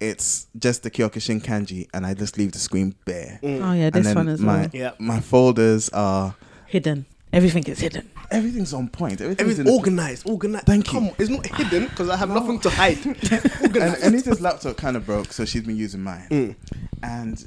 [0.01, 3.38] It's just the Kyokushin kanji, and I just leave the screen bare.
[3.43, 3.65] Mm.
[3.65, 4.71] Oh yeah, this one as my well.
[4.73, 4.91] Yeah.
[4.99, 6.35] my folders are
[6.67, 7.07] Hidden.
[7.33, 8.11] Everything is hidden.
[8.33, 9.21] Everything's on point.
[9.21, 10.66] Everything's Everything in organized, organized.
[10.66, 11.11] Thank Come you.
[11.11, 12.99] on, it's not hidden because I have nothing to hide.
[13.07, 14.03] and organized.
[14.03, 16.27] Anita's laptop kind of broke, so she's been using mine.
[16.31, 16.57] Mm.
[17.03, 17.45] And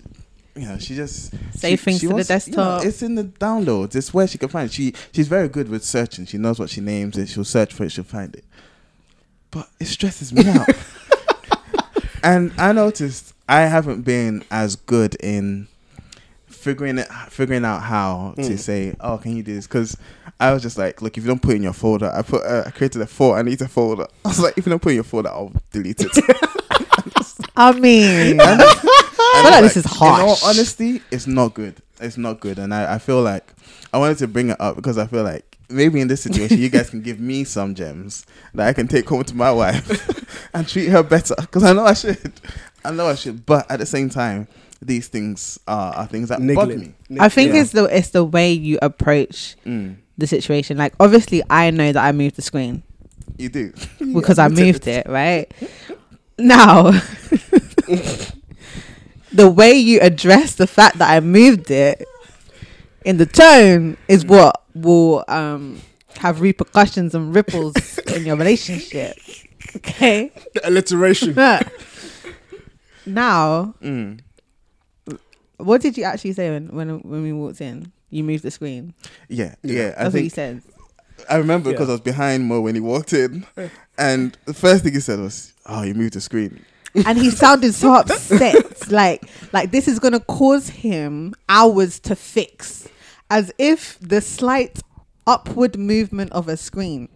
[0.56, 2.86] you know, she just Save she- things she to the wants- you know, desktop.
[2.86, 3.96] it's in the downloads.
[3.96, 4.74] It's where she can find it.
[4.74, 6.26] She she's very good with searching.
[6.26, 7.28] She knows what she names it.
[7.30, 7.92] She'll search for it.
[7.92, 8.46] She'll find it.
[9.52, 10.68] But it stresses me out.
[12.24, 15.68] and I noticed I haven't been as good in
[16.48, 18.58] figuring it figuring out how to Mm.
[18.60, 19.96] say oh can you do this because
[20.40, 22.44] i was just like look if you don't put it in your folder i put
[22.44, 24.82] uh, i created a folder i need a folder i was like if you don't
[24.82, 26.12] put it in your folder i'll delete it
[27.58, 30.20] I mean, I feel like this is harsh.
[30.22, 31.76] In all honesty, it's not good.
[32.02, 33.54] It's not good, and I, I feel like
[33.94, 36.70] I wanted to bring it up because I feel like maybe in this situation you
[36.70, 40.68] guys can give me some gems that I can take home to my wife and
[40.68, 42.34] treat her better because I know I should.
[42.84, 44.48] I know I should, but at the same time,
[44.82, 46.76] these things are, are things that bug me.
[46.76, 46.96] Niggling.
[47.20, 47.62] I think Yeah.
[47.62, 50.78] it's the it's the way you approach Mm, the situation.
[50.78, 52.84] Like obviously, I know that I moved the screen
[53.38, 53.74] you do
[54.14, 55.52] because I You admitted moved it, right?
[56.38, 56.92] Now,
[59.34, 62.06] the way you address the fact that I moved it
[63.04, 65.82] in the tone is what will um
[66.18, 67.76] have repercussions and ripples
[68.14, 69.18] in your relationship.
[69.78, 70.32] Okay.
[70.54, 71.36] The alliteration.
[73.06, 74.20] now, Mm.
[75.58, 77.92] what did you actually say when when when we walked in?
[78.10, 78.94] You move the screen.
[79.30, 79.74] Yeah, Yeah.
[79.74, 79.94] yeah.
[79.98, 80.62] I That's what he think said.
[81.30, 81.94] I remember because Yeah.
[81.94, 83.46] I was behind Mo when he walked in,
[83.98, 86.64] and the first thing he said was, "Oh, you moved the screen."
[87.06, 92.88] and he sounded so upset like like this is gonna cause him hours to fix
[93.30, 94.80] as if the slight
[95.28, 97.10] upward movement of a screen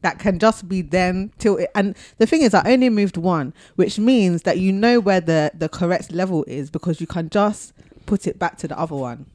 [0.00, 3.52] that can just be then till it and the thing is i only moved one
[3.76, 7.74] which means that you know where the the correct level is because you can just
[8.06, 9.26] put it back to the other one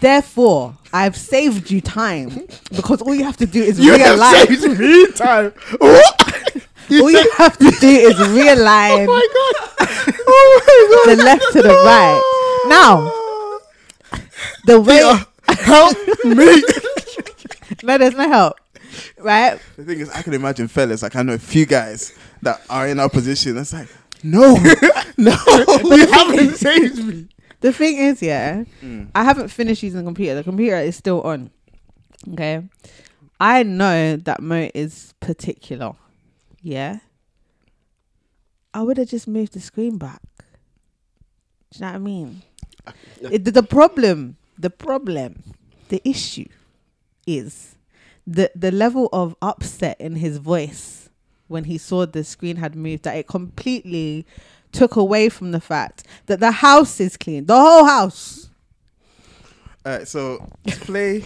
[0.00, 4.48] therefore i've saved you time because all you have to do is You have realize
[4.48, 5.52] saved me time.
[5.78, 6.66] What?
[6.90, 9.88] all you have to do is realign Oh my god!
[10.34, 11.16] Oh my god!
[11.16, 12.20] the left to the right.
[12.68, 13.10] Now,
[14.66, 15.00] the way
[15.48, 16.62] Peter, help me.
[17.82, 18.56] no, there's no help,
[19.18, 19.58] right?
[19.76, 21.02] The thing is, I can imagine fellas.
[21.02, 23.56] Like I know a few guys that are in our position.
[23.58, 23.88] It's like,
[24.22, 24.54] no,
[25.16, 25.36] no.
[25.84, 27.28] You haven't saved me.
[27.62, 29.10] The thing is, yeah, Mm.
[29.14, 30.34] I haven't finished using the computer.
[30.34, 31.50] The computer is still on.
[32.32, 32.62] Okay,
[33.40, 35.92] I know that Mo is particular.
[36.60, 36.98] Yeah,
[38.74, 40.20] I would have just moved the screen back.
[41.70, 42.42] Do you know what I mean?
[43.20, 45.42] It, the, the problem, the problem,
[45.88, 46.48] the issue
[47.26, 47.76] is
[48.26, 51.08] the the level of upset in his voice
[51.48, 54.26] when he saw the screen had moved that it completely
[54.72, 58.48] took away from the fact that the house is clean, the whole house.
[59.84, 61.24] All right, so play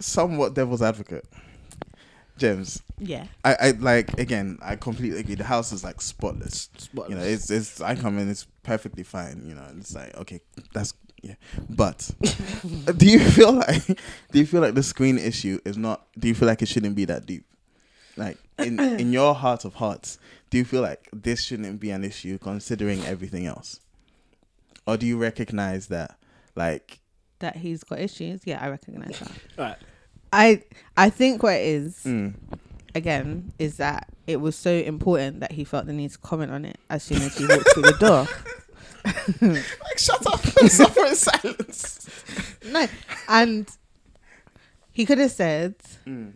[0.00, 1.26] somewhat devil's advocate,
[2.38, 2.80] Jemz.
[2.98, 4.58] Yeah, I, I like again.
[4.62, 5.34] I completely agree.
[5.34, 6.70] The house is like spotless.
[6.78, 7.10] Spotless.
[7.10, 7.80] You know, it's it's.
[7.80, 9.42] I come in, it's perfectly fine.
[9.46, 10.40] You know, it's like okay,
[10.72, 11.34] that's yeah.
[11.68, 12.10] But
[12.96, 16.06] do you feel like do you feel like the screen issue is not?
[16.18, 17.44] Do you feel like it shouldn't be that deep?
[18.16, 20.18] Like in in your heart of hearts,
[20.50, 23.80] do you feel like this shouldn't be an issue considering everything else,
[24.86, 26.18] or do you recognize that
[26.54, 27.00] like
[27.38, 28.40] that he's got issues.
[28.44, 29.32] Yeah, I recognize that.
[29.58, 29.76] Right.
[30.32, 30.62] I
[30.96, 32.34] I think what it is mm,
[32.94, 36.64] again is that it was so important that he felt the need to comment on
[36.64, 38.28] it as soon as he walked through the door.
[39.40, 42.08] like shut up, and suffer in silence.
[42.66, 42.86] No,
[43.28, 43.68] and
[44.92, 46.32] he could have said Mm,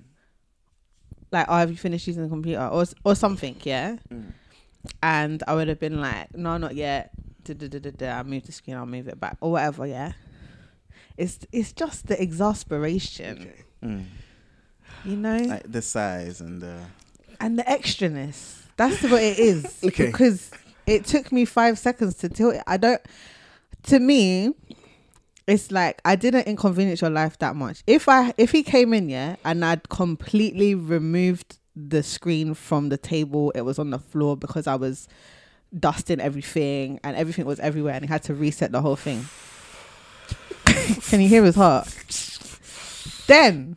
[1.33, 3.97] like, "Oh, have you finished using the computer?" or or something, yeah.
[4.12, 4.33] mm.
[5.03, 7.11] And I would have been like, "No, not yet."
[7.45, 8.18] Da, da, da, da, da.
[8.18, 8.77] I move the screen.
[8.77, 9.87] I'll move it back or whatever.
[9.87, 10.12] Yeah.
[11.16, 13.64] It's it's just the exasperation, Okay.
[13.85, 14.05] Mm.
[15.05, 16.79] you know, Like the size and the
[17.40, 18.61] and the extraness.
[18.77, 19.81] That's what it is.
[19.85, 20.07] Okay.
[20.07, 20.51] Because
[20.87, 22.62] it took me five seconds to tilt it.
[22.66, 23.01] I don't.
[23.85, 24.55] To me,
[25.47, 27.83] it's like I didn't inconvenience your life that much.
[27.87, 32.99] If I if he came in yeah and I'd completely removed the screen from the
[32.99, 35.09] table, it was on the floor because I was
[35.79, 39.27] dusting everything and everything was everywhere and he had to reset the whole thing.
[41.09, 41.89] Can you hear his heart?
[43.27, 43.77] Then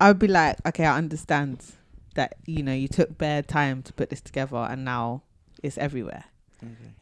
[0.00, 1.64] I'd be like, okay, I understand
[2.14, 5.22] that you know you took bare time to put this together and now
[5.62, 6.24] it's everywhere.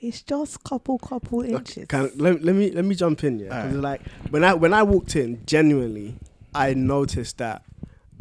[0.00, 1.86] It's just couple couple inches.
[1.86, 3.64] Can, let, let me let me jump in, yeah.
[3.64, 3.76] Alright.
[3.76, 6.16] like when I when I walked in, genuinely,
[6.54, 7.62] I noticed that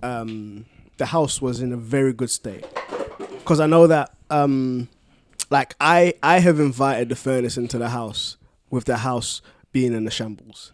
[0.03, 0.65] um,
[0.97, 2.65] the house was in a very good state.
[3.39, 4.89] Because I know that um,
[5.49, 8.37] like I I have invited the furnace into the house
[8.69, 10.71] with the house being in the shambles.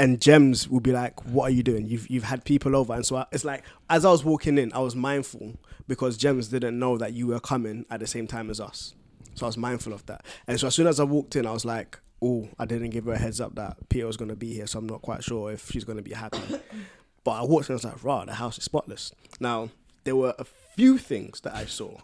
[0.00, 1.86] And Jemz will be like, "What are you doing?
[1.86, 4.72] You've you've had people over." And so I, it's like, as I was walking in,
[4.72, 5.56] I was mindful
[5.88, 8.94] because Jemz didn't know that you were coming at the same time as us.
[9.38, 10.24] So I was mindful of that.
[10.46, 13.04] And so as soon as I walked in, I was like, "Oh, I didn't give
[13.06, 15.22] her a heads up that Peter was going to be here, so I'm not quite
[15.24, 16.38] sure if she's going to be happy."
[17.24, 19.70] but I walked in, I was like, "Raw, the house is spotless." Now
[20.04, 21.98] there were a few things that I saw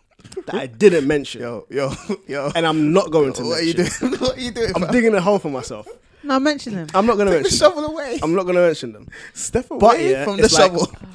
[0.47, 1.93] that I didn't mention, Yo, yo,
[2.27, 2.51] yo.
[2.55, 3.43] and I'm not going to.
[3.45, 4.09] what are you mention.
[4.11, 4.21] doing?
[4.21, 4.73] what are you doing?
[4.77, 4.93] I'm fam?
[4.93, 5.87] digging a hole for myself.
[6.23, 6.87] no, mention them.
[6.95, 7.59] I'm not going to Take the mention.
[7.59, 7.73] them.
[7.73, 8.19] shovel away.
[8.23, 9.09] I'm not going to mention them.
[9.35, 10.89] Step away But, yeah, from the it's like- shovel.
[10.95, 11.09] Oh.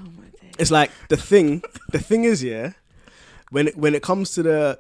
[0.60, 1.64] It's like the thing.
[1.94, 2.74] The thing is, yeah,
[3.50, 4.80] when it, when it comes to the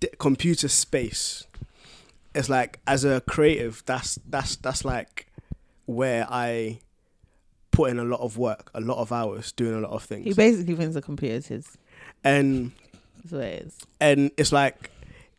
[0.00, 1.46] d- computer space,
[2.34, 5.26] it's like as a creative, that's that's that's like
[5.86, 6.80] where I
[7.70, 10.24] put in a lot of work, a lot of hours, doing a lot of things.
[10.24, 11.78] He basically thinks the computer is his.
[12.24, 12.72] and
[13.18, 13.78] That's what it is.
[14.00, 14.90] and it's like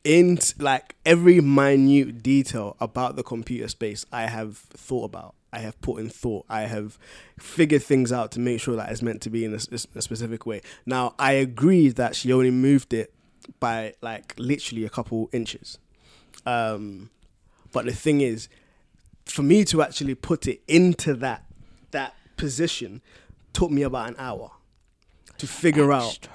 [0.04, 5.34] in like every minute detail about the computer space I have thought about.
[5.52, 6.46] I have put in thought.
[6.50, 7.00] I have
[7.40, 10.62] figured things out to make sure that it's meant to be in a specific way.
[10.86, 13.14] Now I agree that she only moved it
[13.60, 15.78] by like literally a couple inches,
[16.46, 17.10] um,
[17.72, 18.50] but the thing is,
[19.26, 21.44] for me to actually put it into that
[21.92, 23.02] that position
[23.54, 24.52] took me about an hour
[25.38, 26.28] to figure out.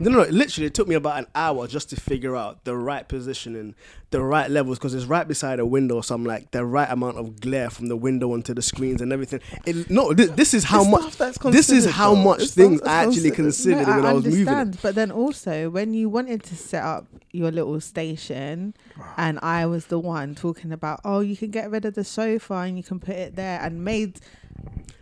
[0.00, 2.76] No, no, no, literally, it took me about an hour just to figure out the
[2.76, 3.74] right positioning,
[4.10, 7.18] the right levels because it's right beside a window, so I'm like the right amount
[7.18, 9.40] of glare from the window onto the screens and everything.
[9.66, 11.16] It, no, this, this is how much.
[11.18, 12.22] This is how though.
[12.22, 13.78] much It's things I actually considered.
[13.84, 14.48] considered when I, was moving.
[14.48, 14.76] it.
[14.82, 18.74] but then also when you wanted to set up your little station,
[19.16, 22.54] and I was the one talking about, oh, you can get rid of the sofa
[22.54, 24.20] and you can put it there, and made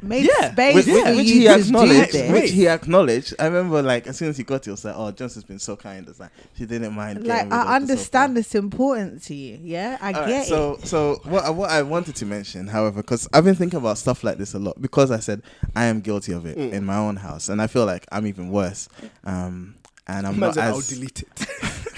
[0.02, 1.10] made Yeah, space which, yeah.
[1.16, 3.34] which he acknowledged, which he acknowledged.
[3.38, 5.58] I remember, like as soon as he got it, it was like, "Oh, Johnson's been
[5.58, 7.26] so kind." It's like she didn't mind.
[7.26, 8.40] Like I understand sofa.
[8.40, 10.48] it's important to you, yeah, I Alright, get it.
[10.48, 13.98] so, so what I- what I wanted to mention, however, because I've been thinking about
[13.98, 15.42] stuff like this a lot, because I said
[15.74, 16.72] I am guilty of it Mm.
[16.72, 18.88] in my own house, and I feel like I'm even worse.
[19.24, 21.46] Um, and I'm Man not said, I'll as delete it.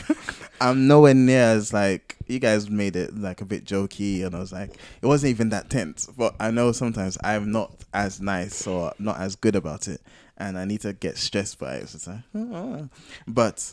[0.60, 4.38] I'm nowhere near as like you guys made it like a bit jokey, and I
[4.38, 6.06] was like, it wasn't even that tense.
[6.06, 10.00] But I know sometimes I'm not as nice or not as good about it,
[10.36, 11.88] and I need to get stressed by it.
[11.88, 12.88] So like, "Oh."
[13.26, 13.72] But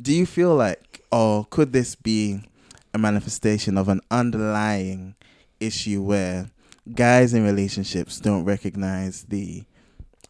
[0.00, 2.42] do you feel like, or could this be
[2.94, 5.14] a manifestation of an underlying
[5.58, 6.50] issue where
[6.94, 9.64] guys in relationships don't recognize the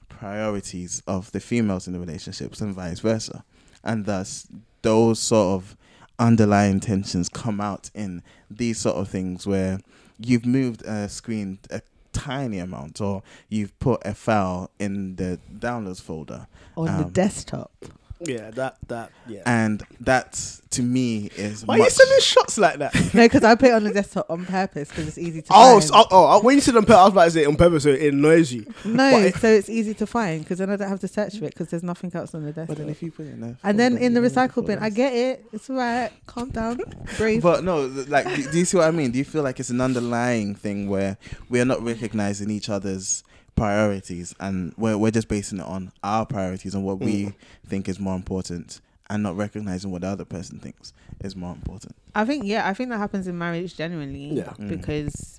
[0.09, 3.45] priorities of the females in the relationships and vice versa,
[3.83, 4.47] and thus
[4.83, 5.77] those sort of
[6.21, 9.81] underlying tensions come out in these sort of things where
[10.19, 11.81] you've moved a screen a
[12.13, 17.73] tiny amount or you've put a file in the downloads folder on the um, desktop.
[18.21, 19.43] Yeah, that that yeah.
[19.47, 20.33] and that
[20.71, 22.95] to me is Why are you much- sending shots like that?
[23.15, 25.81] no, because I put it on the desktop on purpose because it's easy to Oh,
[25.81, 25.85] find.
[25.85, 27.83] so, oh, oh, when you said on purpose, I was about to say on purpose,
[27.83, 28.67] so it annoys you.
[28.85, 31.47] no, But- so it's easy to find because then I don't have to search for
[31.47, 32.69] it because there's nothing else on the desktop.
[32.69, 32.87] but desktop.
[32.87, 35.13] then if you put it in a And then in the recycle bin, I get
[35.13, 35.45] it.
[35.53, 36.13] It's alright.
[36.27, 36.81] Calm down.
[37.17, 37.43] Breathe.
[37.43, 39.11] But no, like, do, do you see what I mean?
[39.11, 41.17] Do you feel like it's an underlying thing where
[41.49, 43.25] we are not recognizing each other's
[43.57, 47.35] priorities, and we're we're just basing it on our priorities and what we Mm.
[47.67, 51.95] think is more important, and not recognizing what the other person thinks is more important.
[52.15, 54.35] I think yeah, I think that happens in marriage genuinely.
[54.37, 54.55] Yeah.
[54.59, 54.69] Mm.
[54.69, 55.39] Because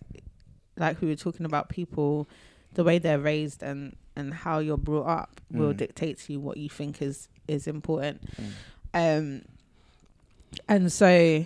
[0.77, 2.27] like we were talking about people
[2.73, 5.77] the way they're raised and and how you're brought up will Mm.
[5.77, 8.21] dictate to you what you think is is important.
[8.37, 8.51] Mm.
[8.93, 9.41] Um
[10.67, 11.45] and so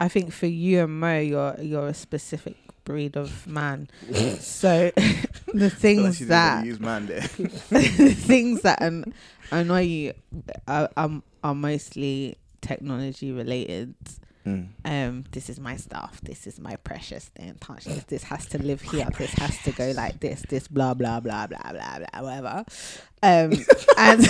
[0.00, 3.88] I think for you and Mo you're you're a specific breed of man.
[4.40, 4.90] so
[5.54, 7.20] the things that use man there.
[7.38, 9.14] the things that an-
[9.50, 10.12] annoy you
[10.66, 13.94] are, are, are mostly technology related.
[14.46, 14.68] Mm.
[14.84, 16.20] Um, this is my stuff.
[16.22, 17.56] This is my precious thing.
[17.60, 18.04] Touch this.
[18.04, 19.08] This has to live here.
[19.16, 20.42] This has to go like this.
[20.48, 22.64] This blah blah blah blah blah blah whatever.
[23.22, 23.52] Um,
[23.96, 24.26] and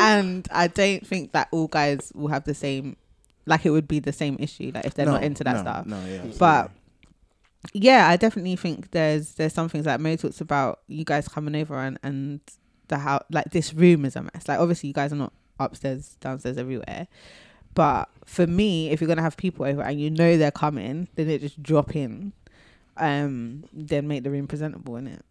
[0.00, 2.96] and I don't think that all guys will have the same.
[3.48, 4.70] Like it would be the same issue.
[4.74, 5.86] Like if they're No, not into that no, stuff.
[5.86, 6.22] No, yeah.
[6.38, 6.70] But
[7.72, 11.56] yeah, I definitely think there's there's some things like Mo talks about you guys coming
[11.56, 12.40] over and and
[12.88, 14.46] the house like this room is a mess.
[14.48, 17.08] Like obviously you guys are not upstairs, downstairs, everywhere.
[17.74, 21.26] But for me, if you're gonna have people over and you know they're coming, then
[21.26, 22.32] they just drop in.
[22.96, 25.24] Um, then make the room presentable in it.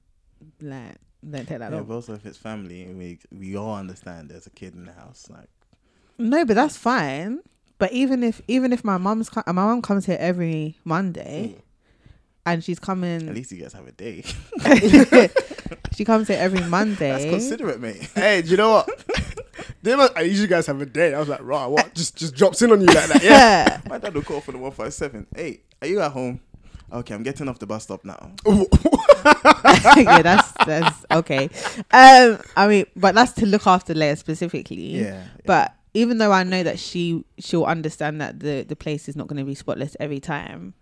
[0.61, 0.95] Like
[1.29, 1.85] don't take that yeah, long.
[1.85, 5.27] but also if it's family, we we all understand there's a kid in the house.
[5.29, 5.49] Like,
[6.17, 7.39] No, but that's fine.
[7.79, 11.57] But even if even if my mom's my mom comes here every Monday,
[12.45, 14.23] and she's coming at least you guys have a day.
[15.95, 17.11] she comes here every Monday.
[17.11, 18.09] That's considerate, mate.
[18.15, 18.89] hey, do you know what?
[19.83, 21.13] Must, I usually guys have a day.
[21.13, 21.93] I was like, right, what?
[21.93, 23.23] Just just drops in on you like that.
[23.23, 23.31] Yeah.
[23.31, 23.81] Yeah.
[23.87, 25.27] My dad will call for the one five seven.
[25.33, 26.41] Hey, are you at home?
[26.91, 28.31] Okay, I'm getting off the bus stop now.
[28.45, 31.49] yeah, that's that's okay.
[31.91, 35.01] Um, I mean, but that's to look after Leia specifically.
[35.01, 35.23] Yeah.
[35.45, 39.27] But even though I know that she she'll understand that the the place is not
[39.27, 40.73] going to be spotless every time,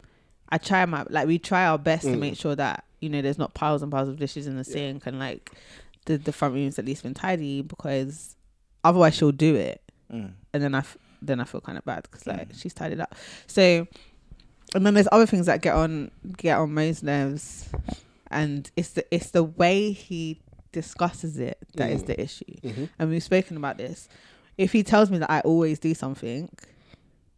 [0.50, 2.20] I try my like we try our best to Mm.
[2.20, 4.74] make sure that you know there's not piles and piles of dishes in the Yeah.
[4.74, 5.52] sink and like
[6.06, 8.36] the the front room's at least been tidy because
[8.84, 9.82] otherwise she'll do it
[10.14, 10.34] Mm.
[10.54, 12.62] and then I f- then I feel kind of bad because like Mm.
[12.62, 13.16] she's tidied up.
[13.48, 13.88] So,
[14.76, 17.70] and then there's other things that get on get on Mo's nerves,
[18.30, 20.42] and it's the it's the way he
[20.72, 22.08] discusses it that is Mm.
[22.08, 22.56] the issue.
[22.64, 22.90] Mhm.
[23.00, 24.10] And we've spoken about this.
[24.58, 26.50] If he tells me that I always do something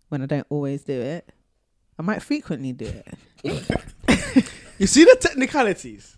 [0.09, 1.30] when I don't always do it,
[1.97, 2.91] I might frequently do
[3.43, 4.47] it.
[4.80, 6.15] You see the technicalities.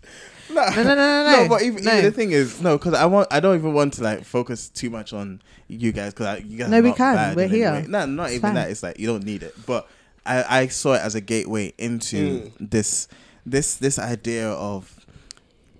[0.50, 1.48] No, No, no, no, no, no.
[1.48, 1.92] but even, No.
[1.92, 4.68] even the thing is, no, because I want, I don't even want to like focus
[4.68, 6.68] too much on you guys because you guys.
[6.68, 7.14] No, are we not can.
[7.14, 7.84] bad We're here.
[7.88, 8.54] No, not It's even fine.
[8.56, 8.70] that.
[8.70, 9.88] It's like you don't need it, but
[10.26, 12.70] I, I saw it as a gateway into mm.
[12.70, 13.08] this,
[13.46, 14.94] this, this idea of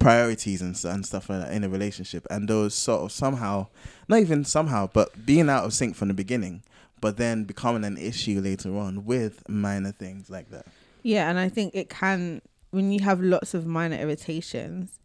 [0.01, 3.68] priorities and, and stuff like that in a relationship, and those sort of somehow,
[4.09, 6.62] not even somehow, but being out of sync from the beginning,
[7.01, 10.66] but then becoming an issue later on with minor things like that.
[11.05, 12.42] Yeah, and I think it can
[12.72, 14.98] when you have lots of minor irritations,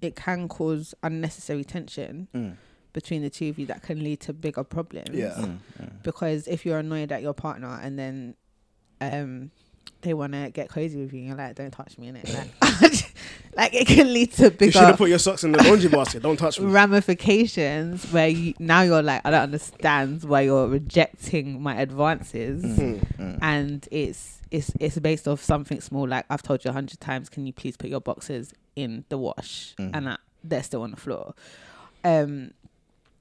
[0.00, 2.54] it can cause unnecessary tension Mm.
[2.92, 5.10] between the two of you that can lead to bigger problems.
[5.10, 5.34] Yeah.
[5.36, 5.58] Mm.
[5.80, 6.02] Mm.
[6.02, 8.34] Because if you're annoyed at your partner and then
[9.00, 9.50] um
[10.02, 12.28] they want to get cozy with you, and you're like, "Don't touch me," in it,
[12.32, 12.50] like,
[13.58, 14.64] like it can lead to bigger.
[14.66, 16.22] You should have put your socks in the laundry basket.
[16.22, 16.66] Don't touch me.
[16.70, 23.00] ramifications where you now you're like, "I don't understand why you're rejecting my advances," Mm.
[23.18, 23.38] Mm.
[23.42, 26.06] and it's it's it's based off something small.
[26.08, 29.18] Like I've told you a hundred times, can you please put your boxes in the
[29.18, 29.90] wash, Mhm.
[29.94, 31.34] and that they're still on the floor.
[32.04, 32.52] Um,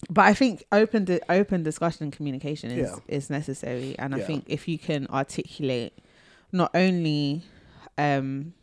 [0.09, 3.15] but I think open di- open discussion and communication is Yeah.
[3.17, 5.93] is necessary, and I think if you can articulate
[6.51, 7.41] not only
[7.97, 8.53] um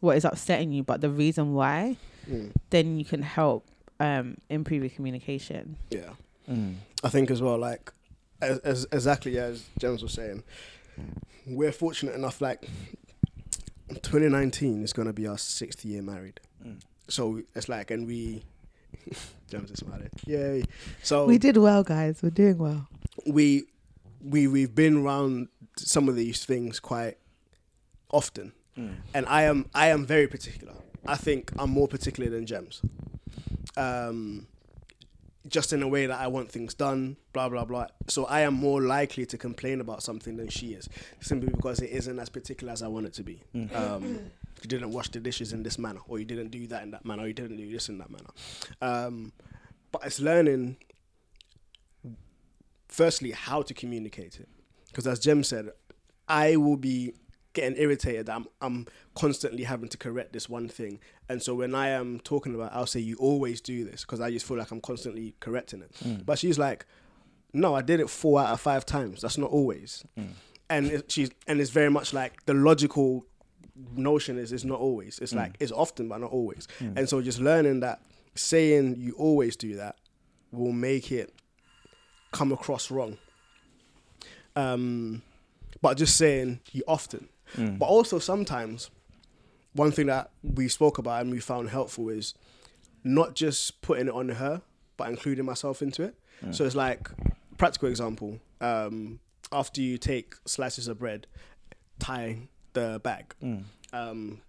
[0.00, 1.96] what is upsetting you, but the reason why,
[2.28, 2.52] Mm.
[2.70, 3.64] then you can help
[4.00, 5.76] um improve your communication.
[5.90, 6.10] Yeah.
[6.48, 6.74] Mm.
[7.02, 7.92] I think as well, like
[8.40, 10.42] as, as exactly as James was saying,
[11.46, 12.40] we're fortunate enough.
[12.40, 12.68] Like
[14.02, 16.80] 2019 is going to be our sixth year married, Mm.
[17.08, 18.42] so it's like, and we.
[19.50, 20.10] James is smiling.
[20.26, 20.62] Yay!
[21.02, 22.20] So We did well, guys.
[22.22, 22.86] We're doing well.
[23.26, 23.64] we
[24.22, 27.16] we we've been around some of these things quite
[28.10, 28.94] often, Mm.
[29.14, 30.74] and I am I am very particular.
[31.06, 32.80] I think I'm more particular than Jemz.
[33.76, 34.46] Um,
[35.48, 37.86] just in a way that I want things done, blah blah blah.
[38.06, 40.88] So I am more likely to complain about something than she is,
[41.20, 43.42] simply because it isn't as particular as I want it to be.
[43.74, 44.30] Um,
[44.62, 47.04] you didn't wash the dishes in this manner, or you didn't do that in that
[47.04, 48.30] manner, or you didn't do this in that manner.
[48.82, 49.32] Um,
[49.92, 50.76] but it's learning,
[52.88, 54.48] firstly, how to communicate it.
[54.88, 55.70] Because as Jem said,
[56.28, 57.14] I will be
[57.60, 61.00] getting irritated that I'm, I'm constantly having to correct this one thing.
[61.28, 64.30] And so when I am talking about, I'll say, you always do this, because I
[64.30, 65.92] just feel like I'm constantly correcting it.
[66.04, 66.24] Mm.
[66.24, 66.86] But she's like,
[67.52, 69.22] no, I did it four out of five times.
[69.22, 70.04] That's not always.
[70.18, 70.28] Mm.
[70.70, 73.24] And it, she's and it's very much like the logical
[73.96, 75.18] notion is it's not always.
[75.18, 75.38] It's mm.
[75.38, 76.68] like it's often, but not always.
[76.96, 78.00] And so just learning that
[78.34, 79.96] saying you always do that
[80.52, 81.32] will make it
[82.32, 83.16] come across wrong.
[84.56, 85.22] Um,
[85.80, 87.28] but just saying you often.
[87.56, 88.90] But also sometimes
[89.72, 92.34] one thing that we spoke about and we found helpful is
[93.04, 94.62] not just putting it on her,
[94.96, 96.14] but including myself into it.
[96.52, 97.08] So it's like
[97.56, 98.38] practical example.
[98.60, 99.20] Um,
[99.52, 101.26] after you take slices of bread,
[101.98, 103.34] tie the bag.
[103.92, 104.40] Um,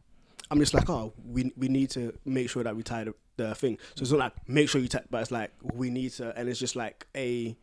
[0.52, 3.56] I'm just like, oh, we we need to make sure that we tie the, the
[3.56, 3.78] thing.
[3.96, 6.50] So it's not like make sure you tie, but it's like we need to, and
[6.50, 7.56] it's just like a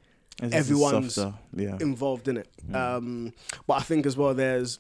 [0.43, 1.19] It's everyone's
[1.55, 1.77] yeah.
[1.81, 2.49] involved in it.
[2.75, 3.33] Um,
[3.67, 4.79] but I think as well, there's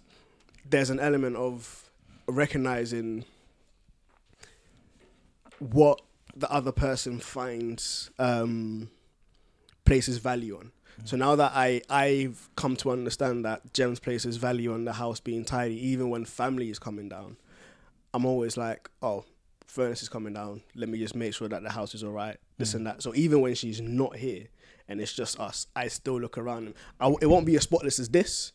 [0.69, 1.91] there's an element of
[2.27, 3.25] recognizing
[5.59, 6.01] what
[6.35, 8.91] the other person finds um,
[9.85, 10.73] places value on.
[11.05, 15.21] So now that I I've come to understand that Jemz places value on the house
[15.21, 17.37] being tidy, even when family is coming down,
[18.15, 19.25] I'm always like, oh,
[19.67, 20.63] furnace is coming down.
[20.75, 22.39] Let me just make sure that the house is all right.
[22.57, 23.03] This and that.
[23.03, 24.47] So even when she's not here
[24.89, 26.73] and it's just us, I still look around.
[26.99, 28.53] I, it won't be as spotless as this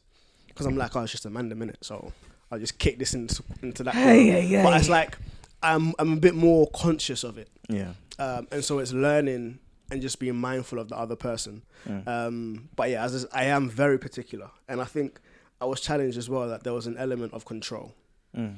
[0.54, 1.78] because I'm like, oh, it's just a man a minute.
[1.82, 2.12] So
[2.52, 3.94] I'll just kick this into, into that.
[3.94, 4.10] corner.
[4.10, 4.64] Hey, hey, hey.
[4.64, 5.18] But it's like
[5.64, 7.94] I'm I'm a bit more conscious of it Yeah.
[8.20, 9.60] um, and so it's learning
[9.92, 11.62] and just being mindful of the other person.
[12.08, 15.20] Um, but yeah, as I am very particular, and I think
[15.60, 17.94] I was challenged as well that there was an element of control
[18.38, 18.56] Mm.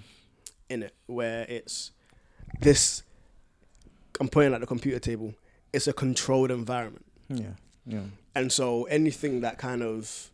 [0.69, 1.91] in it, where it's
[2.59, 3.01] this.
[4.19, 5.33] I'm pointing at the computer table.
[5.73, 7.55] It's a controlled environment, Yeah.
[7.87, 8.03] Yeah.
[8.35, 10.29] and so anything that kind of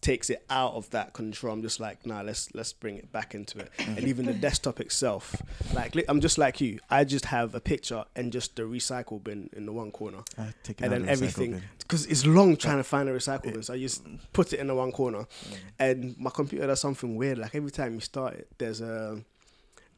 [0.00, 3.34] takes it out of that control, I'm just like, nah, let's let's bring it back
[3.34, 3.70] into it.
[3.78, 5.34] and even the desktop itself,
[5.74, 6.78] like li- I'm just like you.
[6.90, 10.52] I just have a picture and just the recycle bin in the one corner, I
[10.62, 13.08] take it and out then of the recycle everything because it's long trying to find
[13.08, 13.62] a recycle bin.
[13.62, 15.56] So I just put it in the one corner, Mm.
[15.78, 17.38] and my computer does something weird.
[17.38, 19.22] Like every time you start it, there's a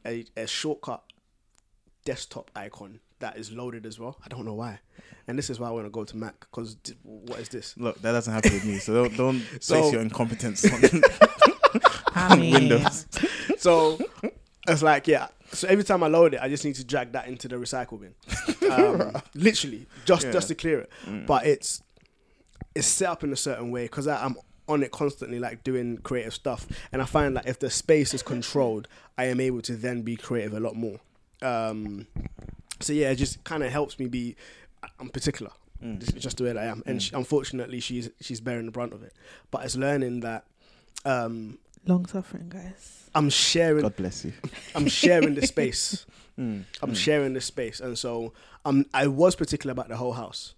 [0.05, 1.03] a, a shortcut
[2.05, 4.17] desktop icon that is loaded as well.
[4.23, 4.79] I don't know why,
[5.27, 7.75] and this is why I want to go to Mac because what is this?
[7.77, 8.77] Look, that doesn't happen with me.
[8.79, 11.01] So don't don't So- place your incompetence on,
[12.15, 13.05] on Windows.
[13.57, 13.99] so
[14.67, 15.27] it's like yeah.
[15.51, 17.99] So every time I load it, I just need to drag that into the recycle
[17.99, 18.13] bin.
[18.71, 20.31] Um, literally, just Yeah.
[20.31, 20.91] just to clear it.
[21.25, 21.81] But it's
[22.75, 24.35] it's set up in a certain way because I'm
[24.67, 26.67] on it constantly, like doing creative stuff.
[26.91, 30.15] And I find that if the space is controlled, I am able to then be
[30.15, 30.99] creative a lot more.
[31.41, 32.05] Um,
[32.79, 34.35] so yeah, it just kind of helps me be.
[34.99, 35.51] I'm particular.
[35.81, 38.93] It's just the way that I am, and she, unfortunately, she's she's bearing the brunt
[38.93, 39.13] of it.
[39.49, 40.45] But it's learning that
[41.05, 43.09] um, long suffering, guys.
[43.15, 43.83] I'm sharing.
[43.83, 44.33] God bless you.
[44.75, 46.05] I'm sharing the space.
[46.39, 46.63] Mm.
[46.81, 48.31] I'm sharing the space, and so
[48.63, 48.85] I'm.
[48.93, 50.55] I was particular about the whole house,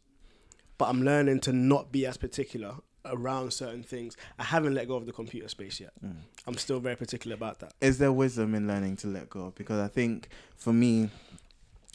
[0.78, 4.16] but I'm learning to not be as particular around certain things.
[4.38, 5.92] I haven't let go of the computer space yet.
[6.06, 6.18] Mm.
[6.46, 7.74] I'm still very particular about that.
[7.82, 9.54] Is there wisdom in learning to let go?
[9.56, 11.10] Because I think for me,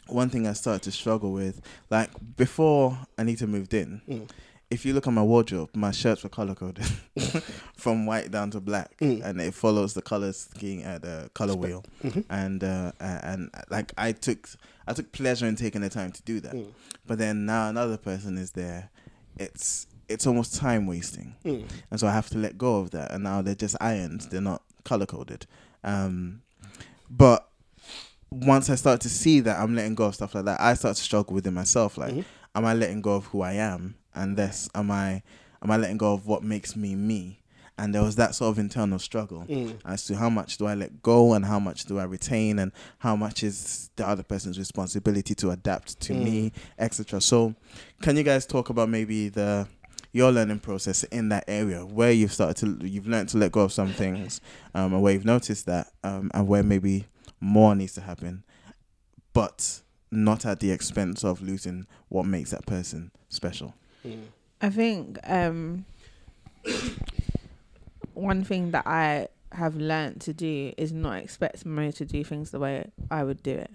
[0.07, 4.29] one thing I started to struggle with, like before Anita moved in, Mm.
[4.69, 6.85] if you look at my wardrobe, my shirts were color coded
[7.75, 9.23] from white down to black, Mm.
[9.23, 11.85] and it follows the color scheme at the color Spe- wheel.
[12.03, 12.25] Mhm.
[12.29, 14.49] And uh, and like I took
[14.87, 16.53] I took pleasure in taking the time to do that.
[16.53, 16.67] Mm.
[17.05, 18.89] But then now another person is there.
[19.37, 21.67] It's it's almost time wasting, Mm.
[21.91, 23.11] and so I have to let go of that.
[23.11, 25.45] And now they're just irons; they're not color coded.
[25.83, 26.41] Um,
[27.09, 27.49] but
[28.29, 30.95] once I start to see that I'm letting go of stuff like that, I start
[30.97, 31.97] to struggle within myself.
[31.97, 32.25] Like, Mhm.
[32.55, 33.95] am I letting go of who I am?
[34.13, 35.21] And this, am I
[35.63, 37.39] am I letting go of what makes me me?
[37.79, 39.75] And there was that sort of internal struggle Mm.
[39.85, 42.71] as to how much do I let go and how much do I retain and
[42.99, 46.23] how much is the other person's responsibility to adapt to Mm.
[46.23, 47.21] me, etc.
[47.21, 47.53] So,
[48.01, 49.67] can you guys talk about maybe the
[50.13, 53.61] your learning process in that area where you've started to you've learned to let go
[53.61, 54.41] of some things,
[54.73, 57.05] um, and where you've noticed that, um, and where maybe
[57.39, 58.43] more needs to happen,
[59.33, 59.81] but
[60.11, 63.73] not at the expense of losing what makes that person special.
[64.05, 64.23] Mm.
[64.61, 65.85] I think um,
[68.13, 72.51] one thing that I have learned to do is not expect Mo to do things
[72.51, 73.71] the way I would do it,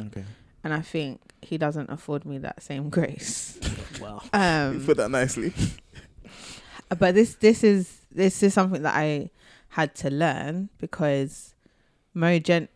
[0.00, 0.24] Okay,
[0.64, 3.58] and I think he doesn't afford me that same grace.
[4.00, 4.20] Wow.
[4.24, 5.54] you Um, put that nicely.
[6.98, 9.30] but this this is this is something that I
[9.70, 11.54] had to learn because
[12.12, 12.68] Mo gen-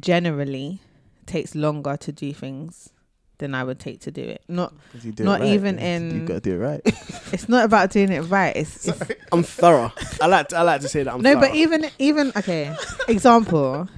[0.00, 0.80] generally
[1.26, 2.90] takes longer to do things
[3.38, 4.42] than I would take to do it.
[4.48, 5.50] Not 'Cause you do it Not right.
[5.50, 6.80] even You- in- you gotta do it right.
[7.32, 8.56] it's not about doing it right.
[8.56, 9.00] It's, it's
[9.32, 9.92] I'm thorough.
[10.20, 11.42] I like to, I like to say that I'm no, thorough.
[11.48, 12.74] but even even okay.
[13.06, 13.88] Example: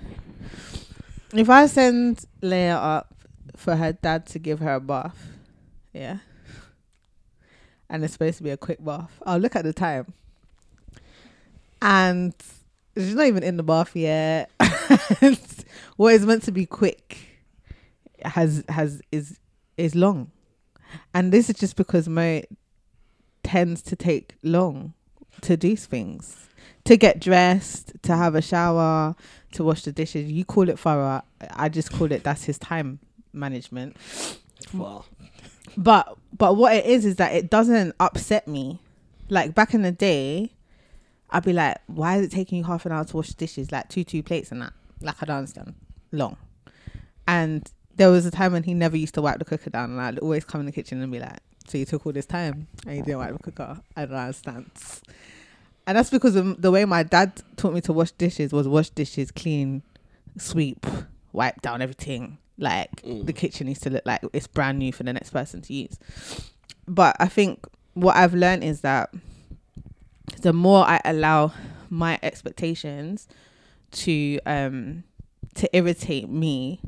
[1.33, 3.15] If I send Leia up
[3.57, 5.17] for her dad to give her a bath,
[5.95, 6.19] yeah,
[7.89, 10.13] and it's supposed to be a quick bath, I'll look at the time,
[11.81, 12.35] and
[12.97, 14.51] she's not even in the bath yet.
[15.97, 17.19] What is meant to be quick
[18.23, 19.39] has has is
[19.77, 20.31] is long,
[21.15, 22.43] and this is just because Mo
[23.43, 24.95] tends to take long
[25.41, 26.49] to do things
[26.85, 29.15] to get dressed, to have a shower,
[29.53, 30.31] to wash the dishes.
[30.31, 31.23] You call it thorough.
[31.53, 32.99] I just call it that's his time
[33.33, 33.97] management.
[34.75, 35.05] wow.
[35.77, 38.81] But but what it is is that it doesn't upset me.
[39.29, 40.53] Like back in the day,
[41.31, 43.71] I'd be like, why is it taking you half an hour to wash the dishes?
[43.71, 44.73] Like two two plates and that.
[45.01, 45.75] Like I don't understand.
[46.13, 46.37] Long.
[47.27, 50.01] And there was a time when he never used to wipe the cooker down, and
[50.01, 52.67] I'd always come in the kitchen and be like, "So you took all this time
[52.87, 53.81] and you didn't wipe the cooker?
[53.97, 54.71] I don't understand."
[55.87, 58.91] And that's because of the way my dad taught me to wash dishes was wash
[58.91, 59.83] dishes, clean,
[60.39, 60.87] sweep,
[61.33, 62.39] wipe down everything.
[62.59, 63.25] Like Mm.
[63.27, 65.99] the kitchen needs to look like it's brand new for the next person to use.
[66.87, 69.13] But I think what I've learned is that
[70.43, 71.53] the more I allow
[71.89, 73.27] my expectations
[73.93, 75.05] to um
[75.55, 76.81] to irritate me,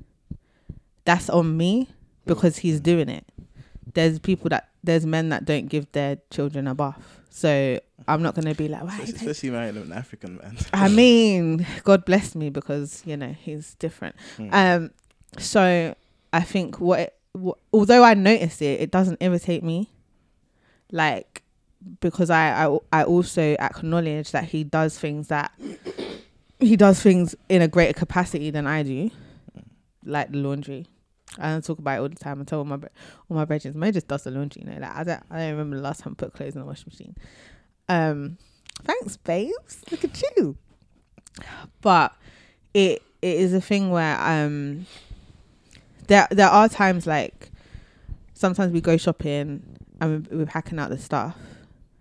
[1.05, 1.89] that's on me
[2.27, 3.25] because he's doing it.
[3.95, 7.21] There's people that there's men that don't give their children a bath.
[7.31, 9.01] So I'm not gonna be like, why?
[9.03, 10.59] Especially, to an African man.
[10.73, 14.17] I mean, God bless me because you know he's different.
[14.39, 14.53] Mm.
[14.53, 14.91] Um,
[15.39, 15.95] so
[16.33, 19.89] I think what, it, wh- although I notice it, it doesn't irritate me.
[20.91, 21.43] Like
[22.01, 25.53] because I, I I also acknowledge that he does things that
[26.63, 29.11] he does things in a greater capacity than I do,
[30.05, 30.87] like the laundry.
[31.39, 32.41] I don't talk about it all the time.
[32.41, 34.63] I tell all my all my brethren, Mo just does the laundry.
[34.65, 36.61] You know, like I don't I don't remember the last time I put clothes in
[36.61, 37.17] the washing machine.
[37.89, 38.39] Um,
[38.83, 39.83] thanks, babes.
[39.91, 40.57] Look at you.
[41.81, 42.15] But
[42.75, 44.87] it it is a thing where um
[46.09, 47.51] there there are times like
[48.35, 49.63] sometimes we go shopping
[50.01, 51.37] and we're, we're packing out the stuff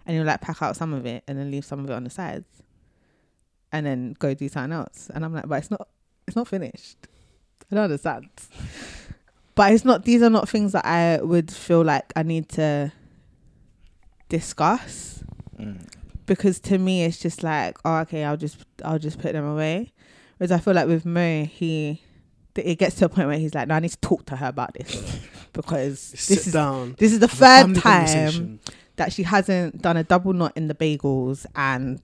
[0.05, 2.03] and you'll like pack out some of it and then leave some of it on
[2.03, 2.60] the sides
[3.71, 5.09] and then go do something else.
[5.13, 5.87] And I'm like but it's not
[6.27, 6.97] it's not finished.
[7.71, 8.27] I don't understand.
[9.53, 12.91] But it's not these are not things that I would feel like I need to
[14.29, 15.23] discuss.
[15.59, 15.85] Mm.
[16.25, 19.91] because to me it's just like oh okay I'll just I'll just put them away.
[20.37, 22.01] Whereas I feel like with Mo he
[22.55, 24.37] th- it gets to a point where he's like no I need to talk to
[24.37, 25.19] her about this.
[25.53, 26.95] Because Sit this is down.
[26.97, 28.61] this is the third time
[28.95, 31.99] that she hasn't done a double knot in the bagels and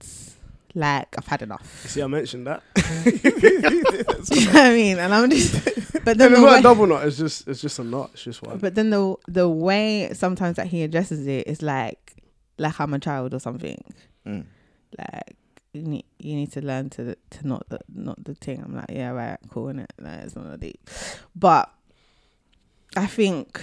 [0.78, 2.62] like I've had enough You see, I mentioned that.
[3.04, 5.52] you know what I mean and I'm just
[6.04, 7.06] but Then then the not way, a double knot.
[7.06, 8.10] It's just it's just a knot.
[8.14, 8.58] It's just one.
[8.58, 12.22] but then the the way sometimes that he addresses it is like
[12.58, 13.82] like I'm a child or something
[14.26, 14.44] Mm.
[14.98, 15.36] like
[15.72, 18.62] you need you need to learn to to not the not the thing.
[18.64, 19.86] I'm like, yeah, right, cool, innit?
[20.00, 20.80] Like, it's not that deep.
[21.36, 21.70] But
[22.96, 23.60] I think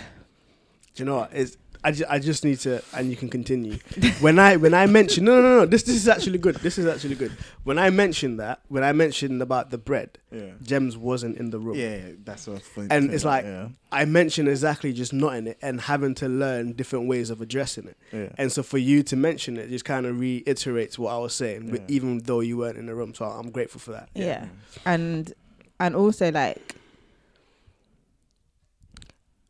[0.93, 1.31] Do you know what?
[1.33, 1.57] It's
[1.87, 3.77] I, ju- I just need to, and you can continue.
[4.19, 6.55] When I when I mentioned no no no no this this is actually good.
[6.57, 7.31] This is actually good.
[7.63, 10.51] When I mentioned that, when I mentioned about the bread, Yeah.
[10.63, 11.75] Jemz wasn't in the room.
[11.77, 12.87] Yeah, yeah, that's what's funny.
[12.89, 16.27] And to it's like yeah, I mentioned exactly just not in it and having to
[16.27, 17.97] learn different ways of addressing it.
[18.11, 18.29] yeah.
[18.39, 21.69] And so for you to mention it just kind of reiterates what I was saying,
[21.71, 21.95] but Yeah.
[21.97, 23.13] even though you weren't in the room.
[23.13, 24.09] So I'm grateful for that.
[24.15, 24.47] yeah.
[24.85, 25.33] and
[25.79, 26.75] and also like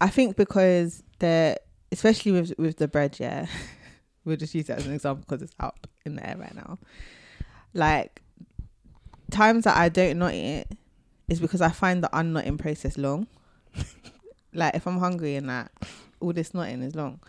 [0.02, 1.56] i think because the
[1.92, 3.48] especially with with the bread yeah.
[4.26, 6.80] We'll just use that as an example because it's up in the air right now.
[7.76, 8.24] Like
[9.32, 10.78] times that i don't not eat it
[11.28, 13.28] is because i find the unnutting process long.
[14.54, 15.70] Like if i'm hungry and that
[16.22, 17.20] all this nutting is long.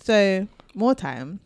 [0.00, 1.40] So more time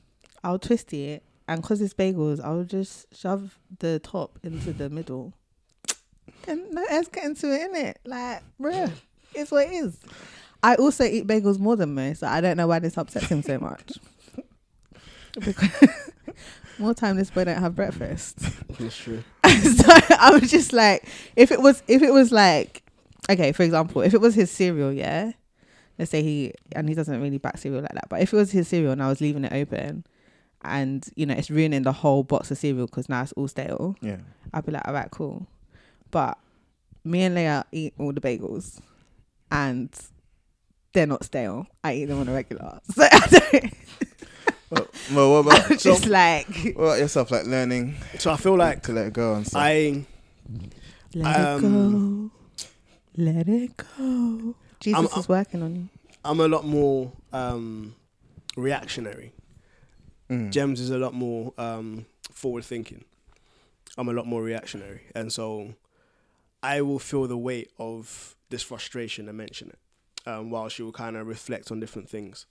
[0.44, 5.32] i'll twist it and because it's bagels i'll just shove the top into the middle.
[6.46, 7.94] And no air's getting to it, innit?
[8.04, 8.90] Like, bruh,
[9.34, 9.98] it's what it is.
[10.62, 12.20] I also eat bagels more than most.
[12.20, 13.92] So I don't know why this upsets him so much.
[15.44, 15.70] because
[16.78, 18.38] more time this boy don't have breakfast.
[18.78, 19.22] That's true.
[19.44, 19.84] so
[20.18, 21.04] I was just like,
[21.36, 22.82] if it was, if it was like,
[23.30, 25.32] okay, for example, if it was his cereal, yeah,
[25.98, 28.50] let's say he and he doesn't really back cereal like that, but if it was
[28.50, 30.04] his cereal and I was leaving it open,
[30.62, 33.96] and you know it's ruining the whole box of cereal because now it's all stale,
[34.00, 34.18] yeah.
[34.52, 35.46] I'd be like, all right, cool.
[36.10, 36.38] But
[37.04, 38.80] me and Leia eat all the bagels,
[39.50, 39.90] and
[40.92, 41.66] they're not stale.
[41.84, 42.80] I eat them on a regular.
[42.94, 43.72] So I don't,
[44.70, 47.30] Well, well, what about I'm just so, like, what about yourself?
[47.30, 49.62] Like learning So I feel like to let it go and stuff.
[49.62, 50.04] I
[51.14, 52.30] let Um,
[53.16, 54.54] it go, let it go.
[54.80, 55.88] Jesus I'm- is working on you.
[56.24, 57.94] I'm a lot more um,
[58.56, 59.32] reactionary.
[60.28, 60.52] Mm.
[60.52, 63.04] Jemz is a lot more um, forward thinking.
[63.96, 65.74] I'm a lot more reactionary, and so
[66.62, 69.78] I will feel the weight of this frustration and mention it,
[70.26, 72.46] um, while she will kind of reflect on different things.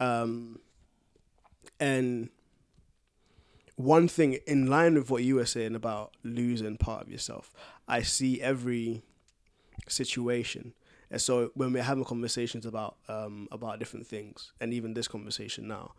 [0.00, 0.60] Um,
[1.80, 2.30] and
[3.76, 7.52] one thing in line with what you were saying about losing part of yourself,
[7.86, 9.02] I see every
[9.88, 10.72] situation.
[11.10, 15.68] And so when we're having conversations about um, about different things, and even this conversation
[15.68, 15.92] now,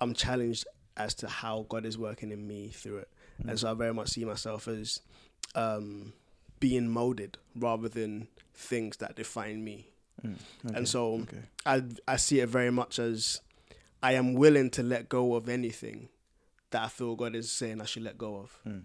[0.00, 0.66] I'm challenged
[0.96, 3.08] as to how God is working in me through it.
[3.46, 5.00] And so I very much see myself as
[5.54, 6.12] um,
[6.58, 9.89] being molded rather than things that define me.
[10.24, 10.36] Mm.
[10.66, 10.76] Okay.
[10.76, 11.42] And so okay.
[11.66, 13.40] I I see it very much as
[14.02, 16.08] I am willing to let go of anything
[16.70, 18.82] that I feel God is saying I should let go of, Mm.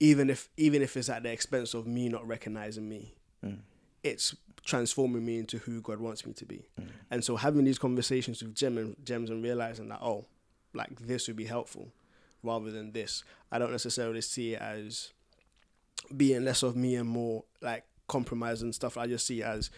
[0.00, 3.14] even if even if it's at the expense of me not recognizing me.
[3.44, 3.58] Mm.
[4.02, 6.68] It's transforming me into who God wants me to be.
[6.80, 6.88] Mm.
[7.10, 10.26] And so having these conversations with Gem and Jemz and realizing that oh,
[10.74, 11.92] like this would be helpful
[12.42, 13.24] rather than this.
[13.50, 15.12] I don't necessarily see it as
[16.16, 18.96] being less of me and more like compromise and stuff.
[18.96, 19.70] I just see it as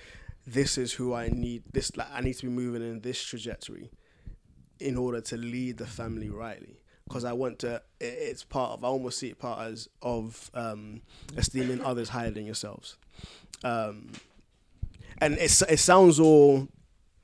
[0.52, 1.62] this is who I need.
[1.72, 3.90] This like I need to be moving in this trajectory
[4.80, 6.80] in order to lead the family rightly.
[7.06, 8.84] Because I want to, it, it's part of.
[8.84, 11.02] I almost see it part as of um,
[11.36, 12.96] esteeming others higher than yourselves.
[13.64, 14.12] Um,
[15.18, 16.68] and it it sounds all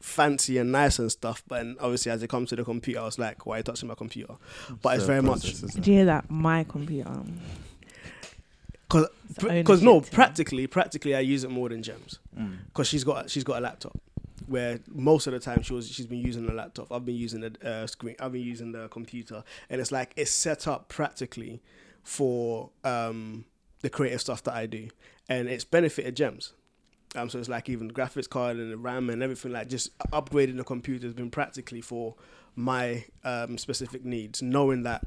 [0.01, 3.05] fancy and nice and stuff, but then obviously as it comes to the computer, I
[3.05, 4.35] was like, why are you touching my computer?
[4.83, 6.31] But it's very much process, isn't Did you hear that?
[6.31, 7.11] My computer.
[8.89, 12.19] Because It's because no, practically practically I use it more than Jemz.
[12.37, 12.39] it?
[12.39, 12.59] Mm.
[12.67, 13.99] because she's got she's got a laptop
[14.47, 17.41] where most of the time she was she's been using the laptop i've been using
[17.41, 21.63] the uh, screen i've been using the computer and it's like it's set up practically
[22.03, 23.45] for um
[23.81, 24.89] the creative stuff that i do
[25.29, 26.53] and it's benefited Jemz
[27.15, 29.97] um so it's like even the graphics card and the ram and everything like just
[30.13, 32.15] upgrading the computer has been practically for
[32.55, 35.05] my um specific needs knowing that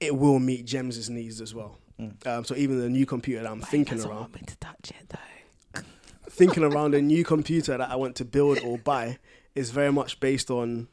[0.00, 2.26] it will meet Jemz' needs as well Mm.
[2.26, 4.90] um, so even the new computer that i'm he thinking around want me to touch
[4.90, 5.80] it though.
[6.30, 9.18] thinking around a new computer that I want to build or buy
[9.56, 10.86] is very much based on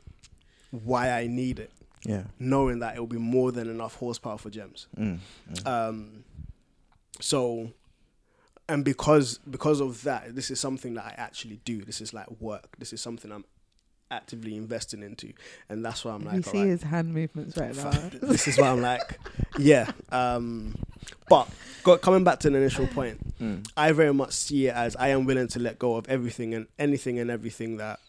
[0.71, 1.71] why I need it,
[2.03, 2.23] Yeah.
[2.39, 4.87] knowing that it will be more than enough horsepower for Jemz.
[4.97, 5.19] Mm.
[5.53, 5.67] Mm.
[5.67, 6.23] Um,
[7.21, 7.71] so,
[8.67, 11.83] and because because of that, this is something that I actually do.
[11.83, 12.75] This is like work.
[12.79, 13.45] This is something I'm
[14.11, 15.33] actively investing into,
[15.69, 17.91] and that's why I'm like, you like, see alright, his hand movements right now.
[18.21, 19.19] This is why I'm like,
[19.57, 19.91] yeah.
[20.11, 20.75] Um,
[21.29, 21.49] but
[21.83, 23.67] go, coming back to the initial point, Mm.
[23.75, 26.67] I very much see it as I am willing to let go of everything and
[26.79, 27.99] anything and everything that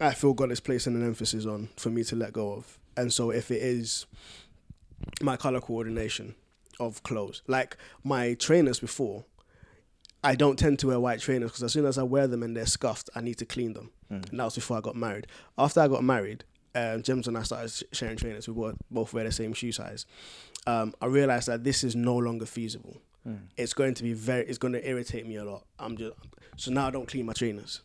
[0.00, 2.78] I feel God is placing an emphasis on for me to let go of.
[2.96, 4.06] And so if it is
[5.20, 6.34] my color coordination
[6.78, 9.24] of clothes, like my trainers before,
[10.22, 12.56] I don't tend to wear white trainers because as soon as I wear them and
[12.56, 13.90] they're scuffed, I need to clean them.
[14.12, 14.28] Mm.
[14.30, 15.26] And that was before I got married.
[15.56, 16.44] After I got married,
[16.74, 18.46] um, James and I started sharing trainers.
[18.46, 20.04] We both, both wear the same shoe size.
[20.66, 23.00] Um, I realized that this is no longer feasible.
[23.26, 23.38] Mm.
[23.56, 24.44] It's going to be very.
[24.46, 25.64] It's going to irritate me a lot.
[25.78, 26.12] I'm just
[26.56, 27.80] so now I don't clean my trainers.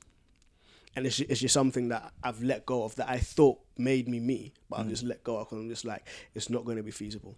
[0.98, 4.08] and it's, ju- it's just something that I've let go of that I thought made
[4.10, 4.82] me me, but Mm.
[4.82, 7.36] I've just let go of because I'm just like it's not going to be feasible.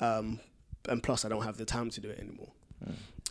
[0.00, 0.40] Um,
[0.88, 2.50] and plus, I don't have the time to do it anymore.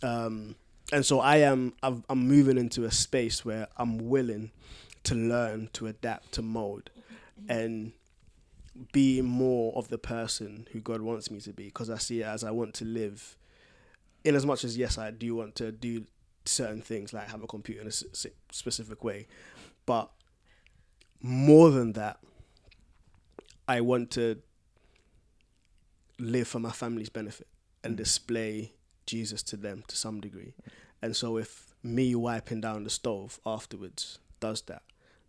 [0.02, 0.56] Um,
[0.94, 1.74] and so I am.
[1.82, 4.52] I've, I'm moving into a space where I'm willing
[5.06, 6.92] to learn, to adapt, to mold,
[7.50, 7.94] and
[8.92, 11.66] be more of the person who God wants me to be.
[11.66, 13.36] Because I see it as I want to live.
[14.24, 16.06] In as much as yes, I do want to do
[16.46, 19.28] certain things like have a computer in a specific way,
[19.86, 20.12] but
[21.22, 22.20] more than that,
[23.68, 24.38] I want to
[26.20, 27.48] live for my family's benefit
[27.84, 27.98] and mm.
[27.98, 28.74] display
[29.06, 30.54] Jesus to them to some degree.
[31.02, 34.84] And so if me wiping down the stove afterwards does that,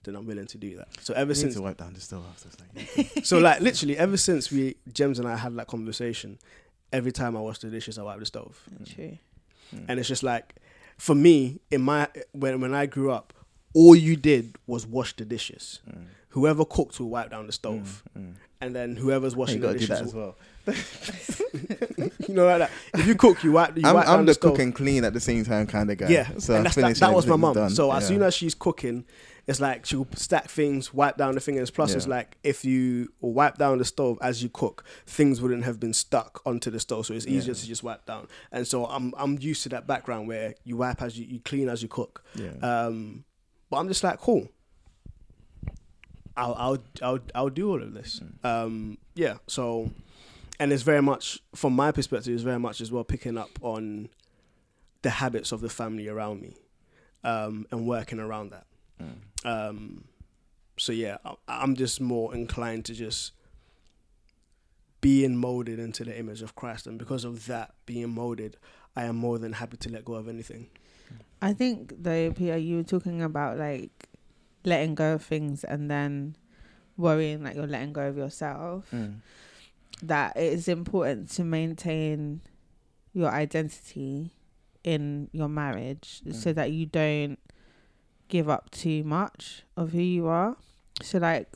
[0.05, 0.89] then I'm willing to do that.
[1.01, 2.49] So ever You need since to wipe down the stove after.
[2.77, 6.39] like- so like literally ever since we James and I had that conversation,
[6.93, 8.63] every time I wash the dishes I wipe the stove.
[8.73, 8.95] Mm.
[8.95, 9.05] True.
[9.05, 9.19] Mm.
[9.81, 9.85] Mm.
[9.89, 10.57] And it's just like
[10.99, 13.33] for me, in my when when I grew up,
[13.75, 15.81] all you did was wash the dishes.
[15.91, 16.05] Mm.
[16.31, 18.03] Whoever cooked will wipe down the stove.
[18.61, 20.37] And then whoever's washing got the to do dishes that as well.
[22.29, 22.71] you know like that.
[22.95, 25.13] If you cook, you wipe you I'm, wipe I'm the the cook and clean at
[25.13, 26.09] the same time kind of guy.
[26.09, 27.55] Yeah, so and that's, that, that was my mum.
[27.55, 27.71] done.
[27.71, 29.05] So as soon as she's cooking,
[29.47, 31.71] it's like she'll stack things, wipe down the fingers.
[31.71, 35.79] Plus, it's like if you wipe down the stove as you cook, things wouldn't have
[35.79, 37.07] been stuck onto the stove.
[37.07, 37.61] So it's easier Yeah.
[37.61, 38.29] to just wipe down.
[38.51, 41.69] And so I'm I'm used to that background where you wipe as you, you clean
[41.69, 42.25] as you cook.
[42.35, 42.53] Yeah.
[42.63, 43.25] Um,
[43.69, 44.49] but I'm just like cool.
[46.37, 48.21] I'll I'll I'll I'll do all of this.
[48.43, 48.45] Mm.
[48.49, 49.35] Um, yeah.
[49.47, 49.91] So,
[50.59, 54.09] and it's very much from my perspective, it's very much as well picking up on
[55.03, 56.57] the habits of the family around me,
[57.23, 58.67] um, and working around that.
[59.03, 59.19] Mm.
[59.45, 60.05] Um,
[60.79, 63.33] so yeah, I, I'm just more inclined to just
[65.01, 68.57] being molded into the image of Christ, and because of that being molded,
[68.97, 70.69] I am more than happy to let go of anything.
[71.43, 74.09] I think though, Peter, you were talking about like
[74.65, 76.37] letting go of things and then
[76.97, 78.87] worrying that you're letting go of yourself.
[78.93, 79.17] Mm.
[80.03, 82.41] That it is important to maintain
[83.13, 84.33] your identity
[84.83, 86.55] in your marriage so Mm.
[86.57, 87.39] that you don't
[88.29, 90.57] give up too much of who you are.
[91.03, 91.49] So like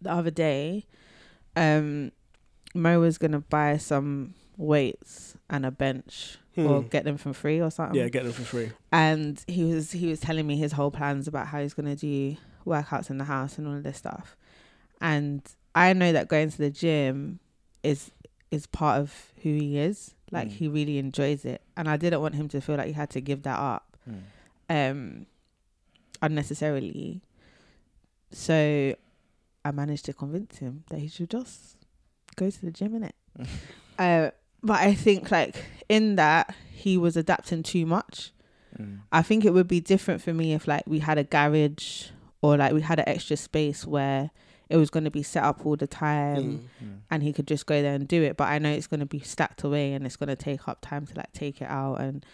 [0.00, 0.84] the other day,
[1.56, 2.12] um
[2.74, 6.88] Mo was gonna buy some weights and a bench or Hmm.
[6.88, 8.72] get them from free or something Yeah, get them for free.
[8.92, 12.36] and he was he was telling me his whole plans about how he's gonna do
[12.66, 14.36] workouts in the house and all of this stuff.
[15.00, 15.40] And
[15.74, 17.40] I know that going to the gym
[17.82, 18.10] is
[18.50, 20.14] is part of who he is.
[20.30, 20.52] Like Mm.
[20.52, 23.20] he really enjoys it, and I didn't want him to feel like he had to
[23.20, 24.22] give that up Mm.
[24.68, 25.26] um
[26.22, 27.20] unnecessarily.
[28.30, 28.94] So
[29.64, 31.76] I managed to convince him that he should just
[32.36, 33.14] go to the gym in it.
[33.98, 34.30] uh,
[34.62, 35.56] but I think like
[35.88, 38.32] in that he was adapting too much.
[38.78, 39.00] Mm.
[39.10, 42.08] I think it would be different for me if like we had a garage
[42.42, 44.30] or like we had an extra space where
[44.68, 46.98] it was going to be set up all the time Mm.
[47.10, 48.36] and he could just go there and do it.
[48.36, 50.78] But I know it's going to be stacked away and it's going to take up
[50.82, 52.24] time to like take it out and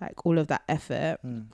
[0.00, 1.18] like all of that effort.
[1.24, 1.46] Mm.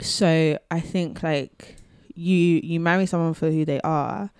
[0.00, 1.76] So I think like
[2.14, 4.30] you you marry someone for who they are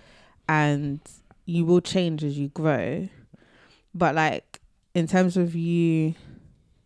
[0.47, 0.99] and
[1.45, 3.07] you will change as you grow.
[3.95, 4.59] But like
[4.93, 6.15] in terms of you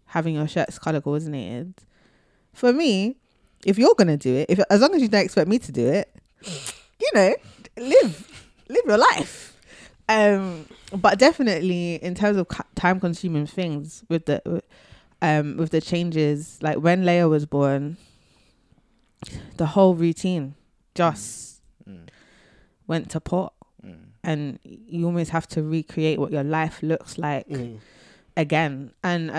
[0.05, 1.73] having your shirts color coordinated,
[2.53, 3.15] for me,
[3.65, 5.87] if you're gonna do it, if as long as you don't expect me to do
[5.87, 6.15] it,
[6.99, 7.33] you know,
[7.77, 8.42] live
[8.73, 9.59] live your life.
[10.09, 10.65] Um,
[10.95, 14.61] but definitely in terms of time consuming things with the
[15.21, 17.97] um with the changes, like when Leia was born,
[19.57, 20.55] the whole routine
[20.95, 22.07] just Mm.
[22.87, 23.53] went to pot,
[23.85, 23.95] Mm.
[24.23, 27.79] and you almost have to recreate what your life looks like Mm.
[28.37, 28.91] again.
[29.03, 29.31] And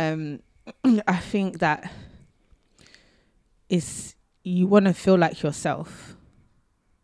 [0.85, 1.91] um, I think that
[3.69, 6.17] it's you want to feel like yourself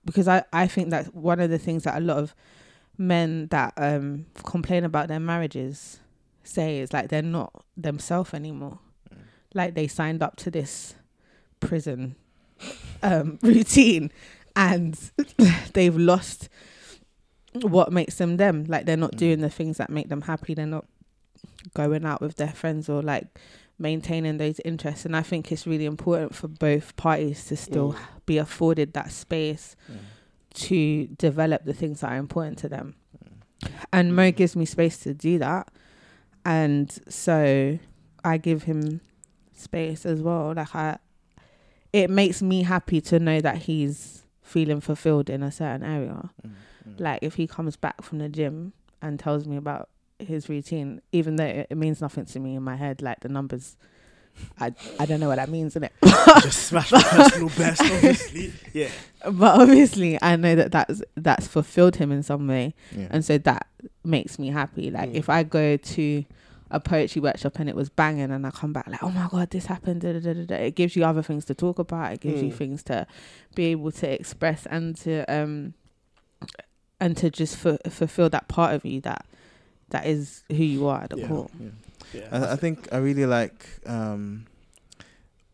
[0.05, 2.35] because I, I think that one of the things that a lot of
[2.99, 6.01] men that um complain about their marriages
[6.45, 8.79] say is like they're not themselves anymore.
[9.55, 10.95] Like they signed up to this
[11.61, 12.15] prison
[13.03, 14.11] um routine
[14.57, 14.99] and
[15.75, 16.49] they've lost
[17.55, 18.65] what makes them them.
[18.69, 19.19] Like they're not Mm.
[19.19, 20.55] doing the things that make them happy.
[20.55, 20.87] They're not
[21.75, 23.27] going out with their friends or like
[23.81, 27.99] maintaining those interests and i think it's really important for both parties to still Mm.
[28.27, 29.97] be afforded that space Mm.
[30.55, 32.95] to develop the things that are important to them
[33.93, 35.69] and mo gives me space to do that
[36.45, 37.79] and so
[38.25, 39.01] i give him
[39.55, 40.99] space as well like i
[41.93, 46.51] it makes me happy to know that he's feeling fulfilled in a certain area Mm.
[46.89, 47.01] Mm.
[47.01, 48.73] like if he comes back from the gym
[49.03, 49.90] and tells me about
[50.23, 53.29] his routine even though it, it means nothing to me in my head like the
[53.29, 53.77] numbers
[54.59, 55.93] I I don't know what that means in it.
[56.43, 58.53] Just smash my personal best, obviously.
[58.73, 58.89] Yeah.
[59.25, 63.09] but obviously I know that that's that's fulfilled him in some way, Yeah.
[63.11, 63.67] and so that
[64.05, 64.91] makes me happy.
[64.91, 65.15] Like Mm.
[65.17, 66.25] if I go to
[66.71, 69.51] a poetry workshop and it was banging, and I come back like, oh my god,
[69.51, 70.03] this happened.
[70.03, 70.55] Da, da, da.
[70.55, 72.13] It gives you other things to talk about.
[72.13, 72.55] It gives you Mm.
[72.55, 73.09] things to
[73.57, 75.75] be able to express and to um
[77.01, 79.27] and to just fu- fulfill that part of you that
[79.91, 81.29] that is who you are at the Yeah.
[81.29, 81.51] core.
[81.61, 81.69] yeah.
[82.13, 82.29] Yeah.
[82.33, 84.47] I, I think I really like, um,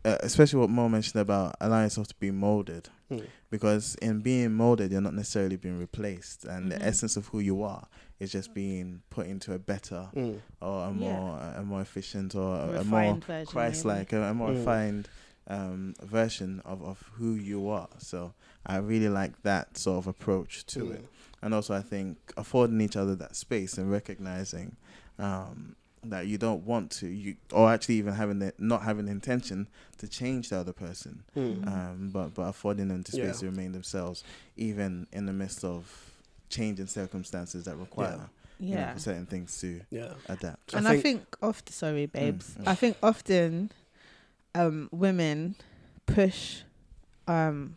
[0.04, 3.24] uh, especially what Mo mentioned about allowing yourself to be molded, Mm.
[3.50, 6.70] because in being molded, you're not necessarily being replaced, and Mhm.
[6.70, 7.86] the essence of who you are
[8.18, 10.40] is just being put into a better Mm.
[10.62, 10.92] or a Yeah.
[10.92, 13.46] more a more efficient or a, a more Refined version, maybe.
[13.52, 14.58] Christ-like, a, a more Mm.
[14.58, 15.08] refined
[15.48, 17.88] um, version of, of who you are.
[17.98, 18.32] So
[18.66, 20.94] I really like that sort of approach to Mm.
[20.94, 21.04] it
[21.42, 24.76] and also I think affording each other that space and recognizing
[25.18, 29.12] um, that you don't want to you or actually even having the not having the
[29.12, 29.68] intention
[29.98, 31.66] to change the other person Mm.
[31.66, 33.32] um, but but affording them to space Yeah.
[33.32, 34.24] to remain themselves
[34.56, 36.12] even in the midst of
[36.48, 40.14] changing circumstances that require you know, certain things to Yeah.
[40.28, 42.56] adapt and I think- think often, sorry, babes.
[42.58, 42.66] mm.
[42.66, 43.70] I think often,
[44.58, 45.56] um, women
[46.06, 46.62] push,
[47.28, 47.76] um,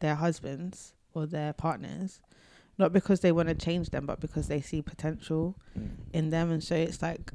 [0.00, 2.20] their husbands or their partners,
[2.78, 5.90] not because they want to change them, but because they see potential Mm.
[6.12, 7.32] in them, and so it's like.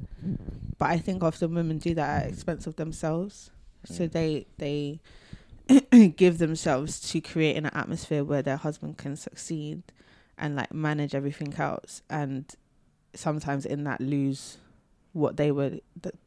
[0.78, 3.50] But I think often women do that at expense of themselves,
[3.84, 4.12] so Mm.
[4.12, 5.00] they they
[6.16, 9.82] give themselves to creating an atmosphere where their husband can succeed
[10.38, 12.54] and like manage everything else and
[13.14, 14.58] sometimes in that lose
[15.12, 15.78] what they were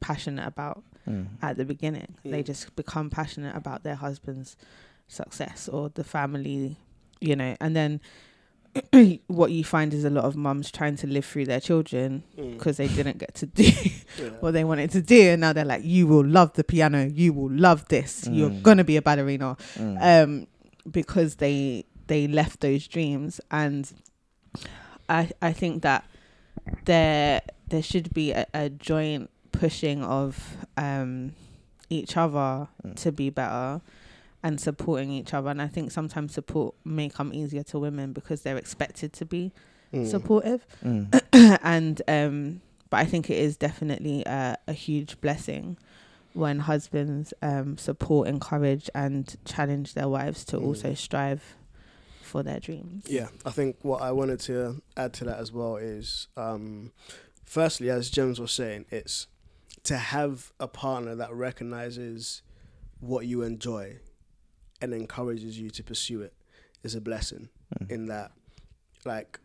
[0.02, 1.28] passionate about Mm.
[1.42, 2.46] at the beginning they Mm.
[2.46, 4.56] just become passionate about their husband's
[5.08, 6.78] success or the family
[7.20, 8.00] you know and then
[9.28, 12.54] what you find is a lot of mums trying to live through their children Mm.
[12.54, 13.64] because they didn't get to do
[14.22, 14.30] Yeah.
[14.42, 17.34] what they wanted to do and now they're like you will love the piano you
[17.34, 18.62] will love this you're Mm.
[18.62, 19.98] gonna be a ballerina Mm.
[20.02, 20.48] um
[20.92, 23.92] because they they left those dreams and
[25.08, 26.04] i i think that
[26.86, 31.34] there there should be a, a joint pushing of um
[31.90, 32.96] each other Mm.
[32.96, 33.82] to be better
[34.44, 38.42] and supporting each other and i think sometimes support may come easier to women because
[38.44, 39.52] they're expected to be
[39.94, 40.08] Mm.
[40.08, 41.60] supportive Mm.
[41.64, 45.78] and um but i think it is definitely a, a huge blessing
[46.34, 50.64] when husbands um support encourage and challenge their wives to Mm.
[50.68, 51.56] also strive
[52.22, 55.78] for their dreams Yeah, I think what I wanted to add to that as well
[55.78, 56.92] is, um,
[57.44, 59.26] firstly, as James was saying, it's
[59.84, 62.42] to have a partner that recognizes
[63.00, 63.98] what you enjoy
[64.82, 66.34] and encourages you to pursue it
[66.84, 67.50] is a blessing.
[67.80, 67.92] Mm.
[67.92, 68.32] In that,
[69.06, 69.40] like,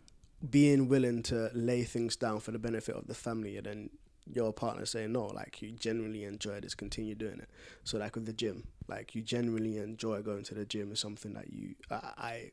[0.48, 3.90] being willing to lay things down for the benefit of the family, and then
[4.32, 7.48] your partner saying no, like you genuinely enjoy this, continue doing it.
[7.84, 11.34] So, like with the gym, like you genuinely enjoy going to the gym is something
[11.34, 12.50] that you I, I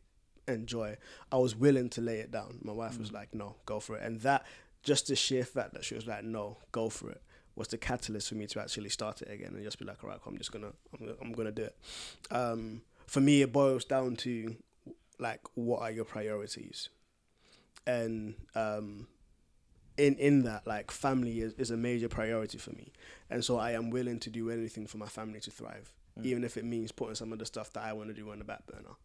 [0.48, 0.98] enjoy.
[1.32, 2.60] I was willing to lay it down.
[2.62, 4.04] My wife was like, no, go for it.
[4.04, 4.46] And that,
[4.84, 7.22] just the sheer fact that she was like, no, go for it,
[7.56, 10.10] was the catalyst for me to actually start it again and just be like, all
[10.10, 11.76] right, I'm just gonna, I'm, gonna- I'm gonna do it.
[12.32, 14.56] Um, for me, it boils down to
[15.20, 16.90] like, what are your priorities?
[17.86, 19.08] And um,
[19.98, 22.92] in in that, like, family is, is a major priority for me,
[23.30, 26.26] and so I am willing to do anything for my family to thrive, Mm.
[26.26, 28.40] even if it means putting some of the stuff that I want to do on
[28.40, 28.96] the back burner.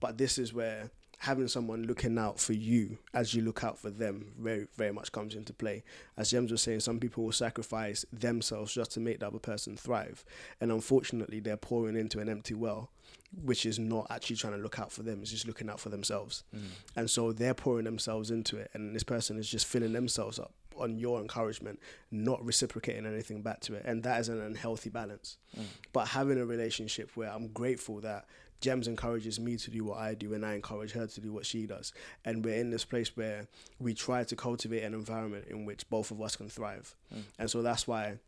[0.00, 3.90] But this is where having someone looking out for you as you look out for
[3.90, 5.82] them very very much comes into play.
[6.16, 9.76] As James was saying, some people will sacrifice themselves just to make the other person
[9.76, 10.24] thrive,
[10.60, 12.90] and unfortunately, they're pouring into an empty well,
[13.44, 15.88] which is not actually trying to look out for them; it's just looking out for
[15.88, 16.44] themselves.
[16.54, 16.68] Mm.
[16.96, 20.52] And so they're pouring themselves into it, and this person is just filling themselves up
[20.78, 21.80] on your encouragement,
[22.12, 25.36] not reciprocating anything back to it, and that is an unhealthy balance.
[25.58, 25.64] Mm.
[25.92, 28.26] But having a relationship where I'm grateful that
[28.60, 31.46] Jemz encourages me to do what I do, and I encourage her to do what
[31.46, 31.92] she does,
[32.24, 33.46] and we're in this place where
[33.78, 37.22] we try to cultivate an environment in which both of us can thrive, Mm.
[37.38, 38.18] and so that's why.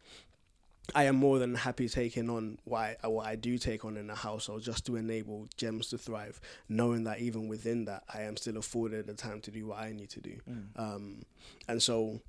[0.92, 4.08] I am more than happy taking on what I, what I do take on in
[4.08, 8.36] the household just to enable Jemz to thrive, knowing that even within that, I am
[8.36, 10.36] still afforded the time to do what I need to do.
[10.50, 10.64] Mm.
[10.74, 11.22] Um,
[11.68, 12.20] and so,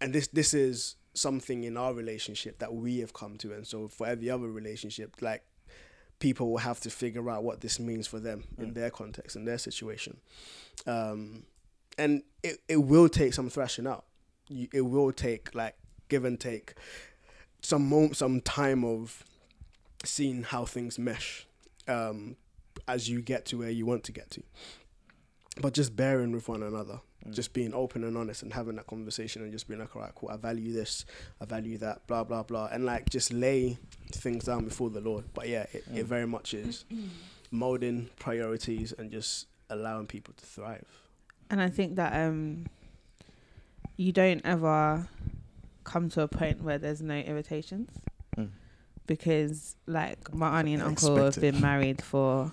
[0.00, 3.86] and this this is something in our relationship that we have come to, and so
[3.86, 5.44] for every other relationship, like
[6.20, 8.74] people will have to figure out what this means for them in Mm.
[8.74, 10.20] their context in their situation,
[10.86, 11.42] um,
[11.98, 14.04] and it it will take some thrashing out.
[14.72, 15.76] It will take like
[16.08, 16.74] give and take,
[17.62, 19.24] some mo- some time of
[20.04, 21.46] seeing how things mesh
[21.88, 22.36] um,
[22.88, 24.42] as you get to where you want to get to.
[25.60, 29.42] But just bearing with one another just being open and honest and having that conversation
[29.42, 31.04] and just being like, all right, cool, I value this,
[31.40, 33.76] I value that, blah blah blah, and like just lay
[34.12, 35.24] things down before the Lord.
[35.34, 36.08] But yeah, it, it Mm.
[36.08, 36.84] very much is
[37.50, 40.86] molding priorities and just allowing people to thrive.
[41.50, 42.66] And I think that um,
[43.96, 45.08] you don't ever
[45.84, 47.90] come to a point where there's no irritations
[48.36, 48.50] Mm.
[49.06, 52.52] because, like, my auntie and I uncle have been married for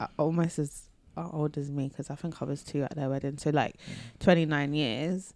[0.00, 3.08] uh, almost as uh, old as me because I think I was two at their
[3.08, 3.38] wedding.
[3.38, 3.76] So, like,
[4.20, 5.32] 29 years.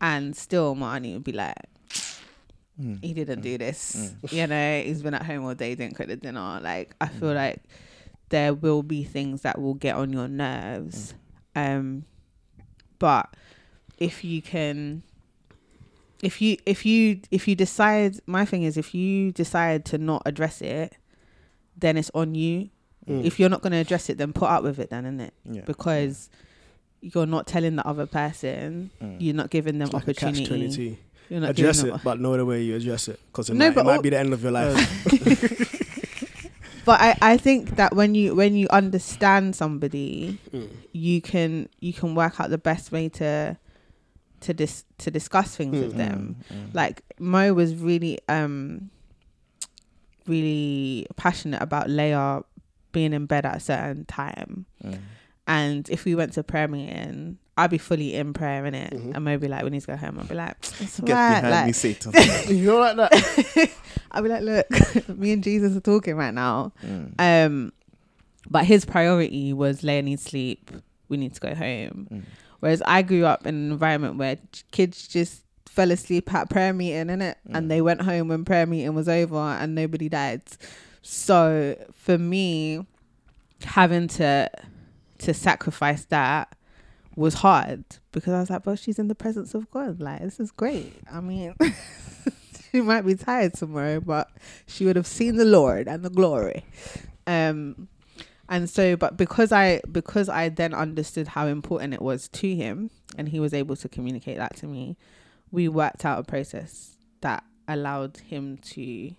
[0.00, 1.56] And still, my auntie would be like,
[2.80, 3.02] Mm.
[3.02, 3.42] he didn't Mm.
[3.42, 3.96] do this.
[4.22, 4.32] Mm.
[4.32, 6.60] You know, he's been at home all day, didn't cook the dinner.
[6.62, 7.34] Like, I feel Mm.
[7.34, 7.62] like
[8.28, 11.14] there will be things that will get on your nerves.
[11.56, 12.04] Um,
[13.00, 13.34] but
[13.98, 15.02] if you can,
[16.22, 20.22] if you if you if you decide, my thing is, if you decide to not
[20.24, 20.94] address it,
[21.76, 22.70] then it's on you.
[23.08, 23.24] Mm.
[23.24, 25.34] If you're not going to address it, then put up with it, then, isn't it?
[25.44, 25.62] Yeah.
[25.66, 26.28] Because
[27.00, 29.16] you're not telling the other person, Mm.
[29.20, 30.46] you're not giving them It's like a catch opportunity.
[30.46, 30.96] twenty two.
[31.30, 33.70] You're not Address it, them but know the way you address it, because it, No,
[33.70, 34.76] might, it might be the end of your life.
[36.86, 40.68] but I, I think that when you when you understand somebody Mm.
[40.92, 43.56] you can you can work out the best way to
[44.40, 45.96] to dis to discuss things with Mm.
[45.98, 46.74] them Mm, mm.
[46.74, 48.90] like mo was really um
[50.26, 52.42] really passionate about leia
[52.92, 54.98] being in bed at a certain time Mm.
[55.46, 59.16] and if we went to prayer meeting I'd be fully in prayer in it, Mhm.
[59.16, 61.50] and maybe like, "We need to go home." I'd be like, "It's Get right." behind
[61.50, 62.12] Like, me, Satan.
[62.56, 63.70] you like that.
[64.12, 67.14] I'd be like, "Look, me and Jesus are talking right now." Mm.
[67.18, 67.72] Um,
[68.48, 70.70] but his priority was Leia needs sleep.
[71.08, 72.06] We need to go home.
[72.12, 72.22] Mm.
[72.60, 74.36] Whereas I grew up in an environment where
[74.70, 77.34] kids just fell asleep at prayer meeting, innit?
[77.48, 77.56] Mm.
[77.56, 80.42] And they went home when prayer meeting was over and nobody died.
[81.02, 82.86] So for me,
[83.62, 84.50] having to
[85.18, 86.56] to sacrifice that
[87.16, 90.00] was hard because I was like, well, she's in the presence of God.
[90.00, 90.94] Like, this is great.
[91.12, 91.54] I mean,
[92.70, 94.30] she might be tired tomorrow, but
[94.66, 96.64] she would have seen the Lord and the glory.
[97.26, 97.88] Um,
[98.48, 102.90] and so, but because I because I then understood how important it was to him,
[103.16, 104.96] and he was able to communicate that to me,
[105.50, 109.14] we worked out a process that allowed him to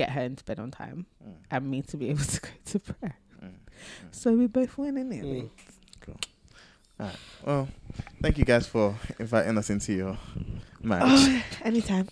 [0.00, 1.34] get her into bed on time Mm.
[1.50, 3.16] and me to be able to go to prayer.
[3.42, 3.54] Mm.
[4.10, 5.24] So we both win in it.
[5.24, 5.50] Mm.
[7.46, 7.68] Well,
[8.22, 10.18] thank you guys for inviting us into your
[10.82, 11.04] marriage.
[11.10, 12.08] Oh, anytime.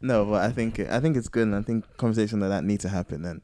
[0.00, 2.80] No, but I think I think it's good, and I think conversations like that need
[2.80, 3.40] to happen, and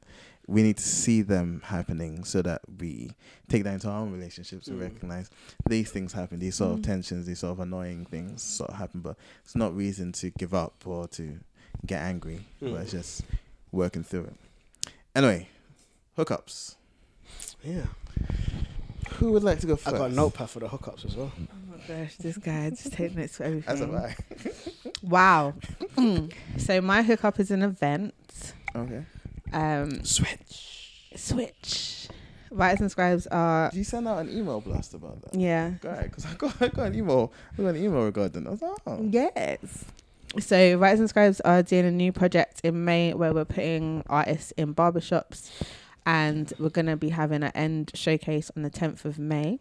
[0.48, 3.12] we need to see them happening so that we
[3.48, 4.82] take that into our own relationships and Mm.
[4.82, 5.30] recognize
[5.68, 6.84] these things happen, these sort of Mm.
[6.84, 10.52] tensions, these sort of annoying things sort of happen, but it's not reason to give
[10.52, 11.38] up or to
[11.86, 12.40] get angry.
[12.60, 12.80] But Mm.
[12.82, 13.22] it's just
[13.72, 14.36] working through it.
[15.14, 15.48] Anyway,
[16.18, 16.76] hookups.
[17.62, 17.82] Yeah,
[19.18, 19.94] Who would like to go first?
[19.94, 21.30] I got a notepad for the hookups as well.
[21.36, 23.68] Oh my gosh, this guy just taking notes for everything.
[23.70, 24.16] As have I.
[25.02, 25.54] Wow.
[25.96, 26.32] Mm.
[26.58, 28.14] so my hookup is an event.
[28.74, 29.04] Okay.
[29.52, 31.08] Um, Switch.
[31.16, 32.08] Switch.
[32.50, 35.34] Writers and scribes are Did you send out an email blast about that?
[35.38, 35.72] yeah.
[35.82, 37.32] Right, because I got I got an email.
[37.58, 38.46] I got an email regarding.
[38.46, 39.06] I was like, oh.
[39.10, 39.84] Yes.
[40.38, 44.52] So Writers and Scribes are doing a new project in May where we're putting artists
[44.52, 45.50] in barbershops
[46.06, 49.58] and we're gonna be having an end showcase on the tenth of May.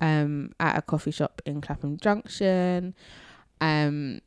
[0.00, 2.94] Um at a coffee shop in Clapham Junction.
[3.60, 4.20] Um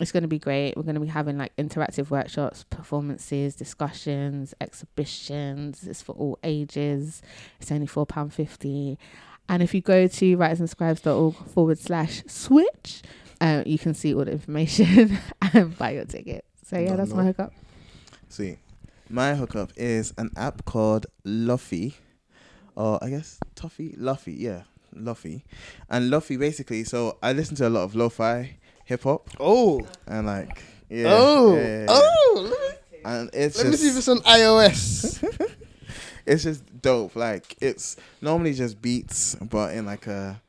[0.00, 0.76] it's going to be great.
[0.76, 5.86] We're going to be having like interactive workshops, performances, discussions, exhibitions.
[5.86, 7.22] It's for all ages.
[7.60, 8.96] It's only £4.50.
[9.48, 13.02] And if you go to writersandscribes.org forward slash switch,
[13.42, 15.18] uh, you can see all the information
[15.52, 16.44] and buy your ticket.
[16.64, 17.16] So yeah, Don't that's know.
[17.16, 17.52] my hookup.
[18.28, 18.56] See,
[19.10, 21.94] my hookup is an app called Loffee,
[22.76, 24.62] or I guess Toffee, Loffee, yeah,
[24.96, 25.42] Loffee,
[25.90, 26.84] and Loffee basically.
[26.84, 31.54] So I listen to a lot of lo-fi hip hop Oh, and like yeah, oh,
[31.56, 31.86] yeah, yeah, yeah.
[31.90, 32.58] oh!
[33.04, 35.50] And it's let me see if it's on iOS.
[36.26, 37.16] it's just dope.
[37.16, 40.40] Like it's normally just beats, but in like a.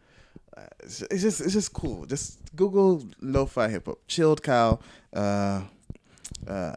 [0.58, 2.06] uh, It's it's just it's just cool.
[2.06, 4.00] Just Google lo-fi hip hop.
[4.08, 4.80] ChilledCow.
[5.16, 5.62] Uh,
[6.48, 6.74] uh,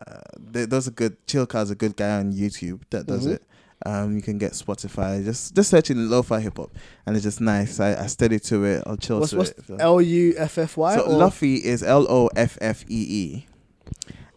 [0.53, 1.17] th- those are good.
[1.27, 3.35] ChilledCow's a good guy on YouTube that does Mhm.
[3.35, 3.43] it.
[3.85, 5.23] Um, you can get Spotify.
[5.25, 6.71] Just just searching lo-fi hip hop,
[7.05, 7.79] and it's just nice.
[7.79, 8.83] I, I steady to it.
[8.87, 9.65] I'll chill what's to what's it.
[9.67, 10.95] So- L U F F Y?
[10.97, 13.47] so or- Loffee is L O F F E E,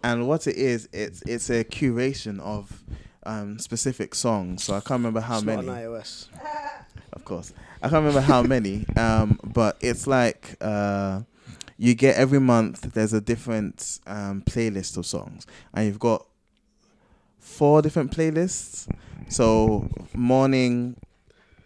[0.03, 2.83] and what it is, it's it's a curation of
[3.23, 4.63] um, specific songs.
[4.65, 5.65] So I can't remember how It's many.
[5.67, 6.27] Not on iOS.
[7.13, 8.85] Of course, I can't remember how many.
[8.97, 11.21] Um, but it's like uh,
[11.77, 12.93] you get every month.
[12.93, 16.25] There's a different um, playlist of songs, and you've got
[17.39, 18.87] four different playlists.
[19.29, 20.97] So morning,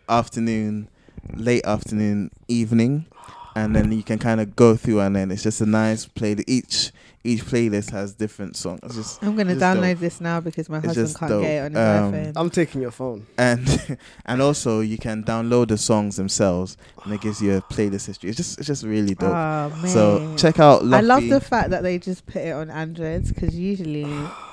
[0.07, 0.89] afternoon,
[1.33, 3.07] late afternoon, evening,
[3.55, 6.35] and then you can kind of go through, and then it's just a nice play.
[6.35, 6.91] to Each
[7.25, 8.81] each playlist has different songs.
[8.83, 9.99] It's just I'm gonna It's download dope.
[9.99, 11.41] this now because my It's husband just can't dope.
[11.43, 12.33] get it on his Um, iPhone.
[12.35, 13.25] I'm taking your phone.
[13.37, 18.07] and and also you can download the songs themselves, and it gives you a playlist
[18.07, 18.29] history.
[18.29, 19.31] It's just it's just really dope.
[19.33, 20.83] Oh so check out.
[20.93, 24.03] I love the fact that they just put it on Androids because usually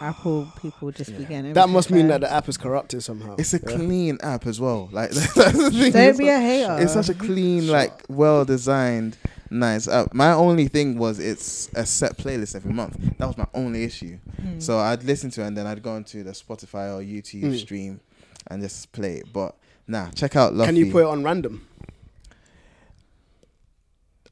[0.00, 1.28] Apple people just be Yeah.
[1.28, 3.34] getting That must mean that the app is corrupted somehow.
[3.36, 3.76] It's a Yeah.
[3.76, 4.88] clean app as well.
[4.92, 5.92] Like that's the thing.
[5.92, 6.76] Don't It's be like- a hater.
[6.80, 9.16] It's such a clean, like well designed,
[9.50, 10.14] nice app.
[10.14, 12.96] My only thing was it's a set playlist every month.
[13.18, 14.18] That was my only issue.
[14.40, 14.58] Hmm.
[14.60, 17.58] So I'd listen to it and then I'd go into the Spotify or YouTube Mm.
[17.58, 18.00] stream
[18.46, 19.32] and just play it.
[19.32, 20.54] But nah, check out.
[20.54, 21.66] Can you put it on random?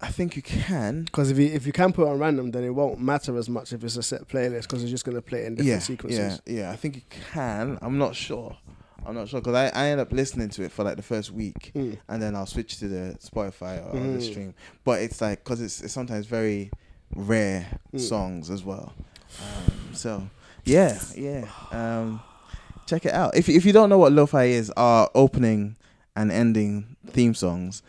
[0.00, 1.02] I think you can.
[1.04, 3.48] Because if you if you can put it on random, then it won't matter as
[3.48, 5.78] much if it's a set playlist because it's just gonna play it in different Yeah,
[5.80, 6.40] sequences.
[6.46, 6.70] yeah, yeah.
[6.70, 7.02] I think you
[7.32, 7.78] can.
[7.82, 8.56] I'm not sure.
[9.08, 11.30] I'm not sure because I, I end up listening to it for like the first
[11.32, 11.96] week Mm.
[12.08, 14.22] and then I'll switch to the Spotify or the Mhm.
[14.22, 14.54] stream.
[14.84, 16.70] But it's like because it's, it's sometimes very
[17.16, 18.00] rare Mm.
[18.00, 18.92] songs as well.
[19.40, 20.28] Um, so
[20.64, 21.46] yeah, yeah.
[21.72, 22.20] Um,
[22.86, 23.34] check it out.
[23.34, 25.76] If if you don't know what lo-fi is, our opening
[26.14, 27.82] and ending theme songs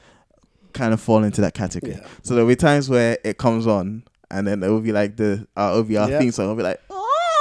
[0.73, 1.93] kind of fall into that category.
[1.95, 2.07] Yeah.
[2.23, 5.47] So there'll be times where it comes on and then it will be like the
[5.57, 6.19] our OVR Yeah.
[6.19, 6.47] theme song.
[6.47, 6.79] I'll be like!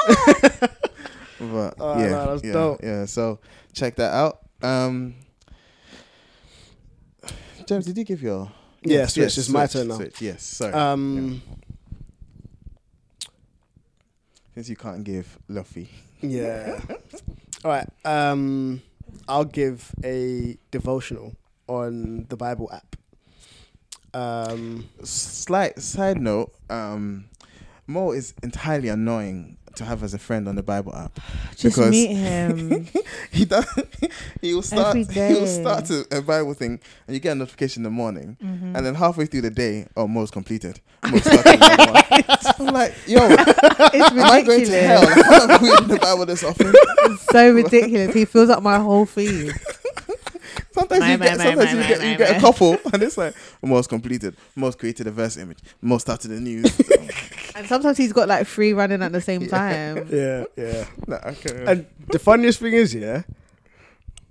[1.38, 2.80] but Oh, yeah, no, yeah, dope.
[2.82, 3.04] yeah.
[3.06, 3.38] So
[3.72, 4.40] check that out.
[4.62, 5.14] Um,
[7.66, 8.50] Jemz, did you give your?
[8.82, 9.36] Yeah, switch.
[9.38, 9.96] It's my turn now.
[9.96, 10.20] Switch.
[10.22, 10.72] Yes, sorry.
[10.72, 11.42] Um.
[14.54, 15.88] Since you can't give Loffee.
[16.20, 16.80] Yeah.
[17.64, 17.88] All right.
[18.04, 18.82] Um,
[19.28, 21.34] I'll give a devotional
[21.68, 22.96] on the Bible app.
[24.14, 26.52] Um, Slight side note.
[26.70, 27.26] Um,
[27.86, 31.18] Mo is entirely annoying to have as a friend on the Bible app.
[31.56, 32.86] just because- meet him.
[33.30, 33.66] he does.
[34.40, 34.96] He will start.
[34.96, 38.36] He will start a, a Bible thing, and you get a notification in the morning,
[38.42, 38.76] Mhm.
[38.76, 40.80] and then halfway through the day, oh, Mo's completed.
[41.10, 42.22] Mo's started another one.
[42.68, 45.00] I'm like, yo, it's am I going to hell?
[45.02, 45.40] ridiculous.
[45.42, 46.72] I'm not reading the Bible this often.
[46.74, 48.14] It's so ridiculous.
[48.14, 49.52] He fills up my whole feed.
[50.72, 53.18] Sometimes My, you my, get, my, sometimes you get, you get a couple, and it's
[53.18, 54.36] like Mo's completed.
[54.54, 55.58] Mo's created a verse image.
[55.82, 56.72] Mo's started a news.
[56.74, 56.94] So,
[57.58, 60.08] And sometimes he's got like three running at the same time.
[60.12, 60.84] yeah, yeah.
[61.06, 61.64] nah, okay.
[61.66, 63.22] And the funniest thing is, yeah,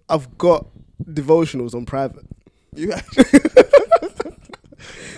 [0.10, 0.66] I've got
[1.04, 2.26] devotionals on private.
[2.76, 3.40] you actually,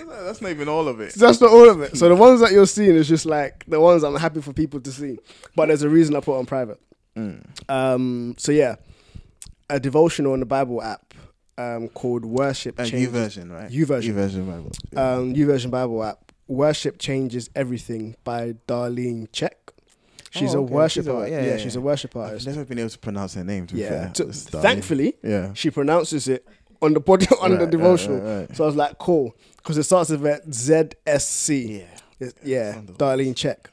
[0.08, 1.14] that's not even all of it.
[1.14, 1.98] That's not all of it.
[1.98, 4.80] So the ones that you're seeing is just like the ones I'm happy for people
[4.82, 5.20] to see.
[5.56, 6.80] But there's a reason I put on private.
[7.16, 7.44] Mm.
[7.70, 8.76] Um, so yeah,
[9.70, 11.14] a devotional on the Bible app
[11.58, 13.12] um, called Worship A U Changes.
[13.12, 13.70] version, right?
[13.70, 14.04] YouVersion.
[14.04, 14.72] U version Bible.
[14.92, 15.14] Yeah.
[15.14, 16.29] Um, YouVersion Bible app.
[16.50, 19.52] Worship changes everything by Darlene Zschech.
[20.32, 20.74] She's Oh, a okay.
[20.74, 21.32] a- artist.
[21.32, 23.66] yeah, Yeah, yeah, she's a worship I've never been able to pronounce her name.
[23.68, 24.12] To be Yeah.
[24.14, 24.26] So,
[24.60, 25.54] thankfully, yeah.
[25.54, 26.46] she pronounces it
[26.82, 28.20] on the body on the Right, right, devotional.
[28.20, 28.56] right, right.
[28.58, 31.80] So I was like, cool, because it starts with a ZSC.
[31.80, 31.86] Yeah.
[32.20, 33.66] It's- yeah, Darlene Zschech.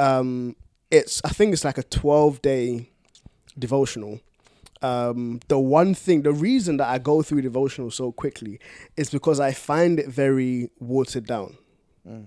[0.00, 0.56] Um,
[0.90, 2.90] it's I think it's like a twelve day
[3.58, 4.20] devotional.
[4.82, 8.58] Um, the one thing, the reason that I go through devotional so quickly
[8.96, 11.56] is because I find it very watered down.
[12.08, 12.26] Mm.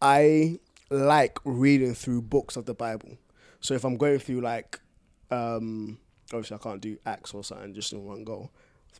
[0.00, 0.58] I
[0.90, 3.18] like reading through books of the Bible.
[3.60, 4.80] So if I'm going through like,
[5.30, 5.98] um,
[6.32, 8.50] obviously I can't do Acts or something just in one go.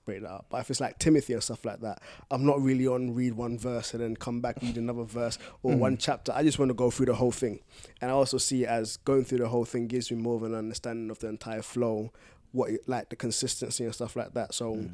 [0.05, 0.47] Break that up.
[0.51, 2.01] But if it's like Timothy and stuff like that,
[2.31, 5.73] I'm not really on read one verse and then come back read another verse or
[5.73, 5.79] Mm.
[5.79, 6.31] one chapter.
[6.33, 7.59] I just want to go through the whole thing,
[8.01, 10.45] and I also see it as going through the whole thing gives me more of
[10.45, 12.13] an understanding of the entire flow,
[12.53, 14.55] what it, like the consistency and stuff like that.
[14.55, 14.91] So Mm.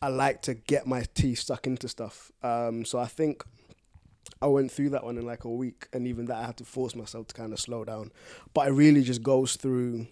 [0.00, 2.30] I like to get my teeth stuck into stuff.
[2.44, 3.42] Um, so I think
[4.42, 6.64] I went through that one in like a week, and even that I had to
[6.64, 8.10] force myself to kind of slow down.
[8.52, 10.08] But it really just goes through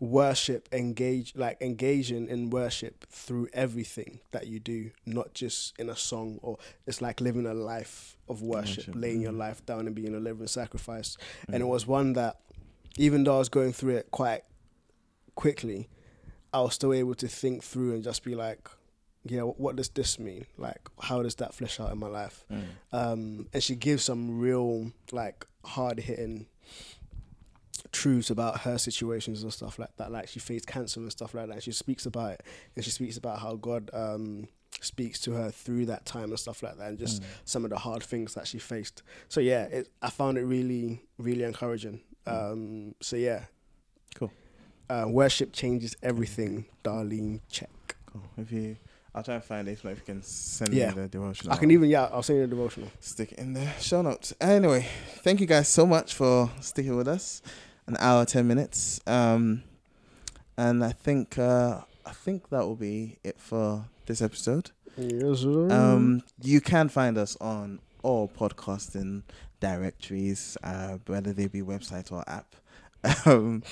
[0.00, 5.94] worship, engage like engaging in worship through everything that you do, not just in a
[5.96, 6.58] song or
[6.88, 9.38] it's like living a life of worship, Worship, laying your mm.
[9.38, 11.16] life down and being a living sacrifice.
[11.46, 11.68] And it Mm.
[11.68, 12.40] was one that,
[12.98, 14.42] even though I was going through it quite
[15.36, 15.88] quickly,
[16.52, 18.68] I was still able to think through and just be like,
[19.24, 20.46] yeah, what, what does this mean?
[20.58, 22.44] Like, how does that flesh out in my life?
[22.50, 22.62] Mm.
[22.92, 26.46] Um, and she gives some real, like, hard hitting
[27.92, 30.10] truths about her situations and stuff like that.
[30.10, 31.54] Like, she faced cancer and stuff like that.
[31.54, 32.42] And she speaks about it,
[32.76, 34.48] and she speaks about how God um,
[34.80, 37.26] speaks to her through that time and stuff like that, and just Mm.
[37.44, 39.02] some of the hard things that she faced.
[39.28, 42.00] So yeah, it, I found it really, really encouraging.
[42.26, 43.44] Um, so yeah,
[44.14, 44.30] Cool.
[44.90, 47.40] Uh, worship changes everything, Darlene.
[47.50, 47.66] Zschech.
[48.06, 48.22] Cool.
[48.36, 48.76] If you,
[49.14, 49.72] I'll try and find it.
[49.72, 50.88] If not, if you can send Yeah.
[50.90, 51.50] me the devotion.
[51.50, 52.88] I can even yeah, I'll send you the devotional.
[53.00, 54.32] stick it in the show notes.
[54.40, 54.88] Anyway,
[55.22, 57.42] thank you guys so much for sticking with us.
[57.86, 59.00] An hour, ten minutes.
[59.06, 59.64] Um,
[60.56, 64.70] and I think uh, I think that will be it for this episode.
[64.96, 65.70] Yes, sir.
[65.70, 69.22] Um, you can find us on all podcasting
[69.60, 72.54] directories, uh, whether they be website or app.
[73.26, 73.64] Um,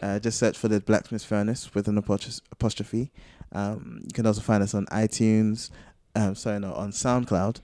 [0.00, 3.10] uh, just search for the Blacksmith Furnace with an apostrophe.
[3.56, 5.70] Um, you can also find us on iTunes.
[6.14, 7.60] Um, sorry, no, on SoundCloud.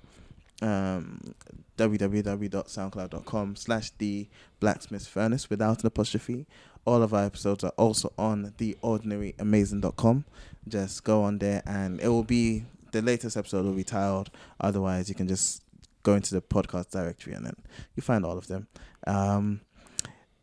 [0.62, 1.34] Um,
[1.76, 4.28] www.soundcloud.com slash the
[4.60, 6.46] blacksmith furnace without an apostrophe
[6.84, 10.24] all of our episodes are also on theordinaryamazing.com
[10.68, 15.08] just go on there and it will be the latest episode will be tiled otherwise
[15.08, 15.62] you can just
[16.02, 17.56] go into the podcast directory and then
[17.96, 18.66] you find all of them
[19.06, 19.60] um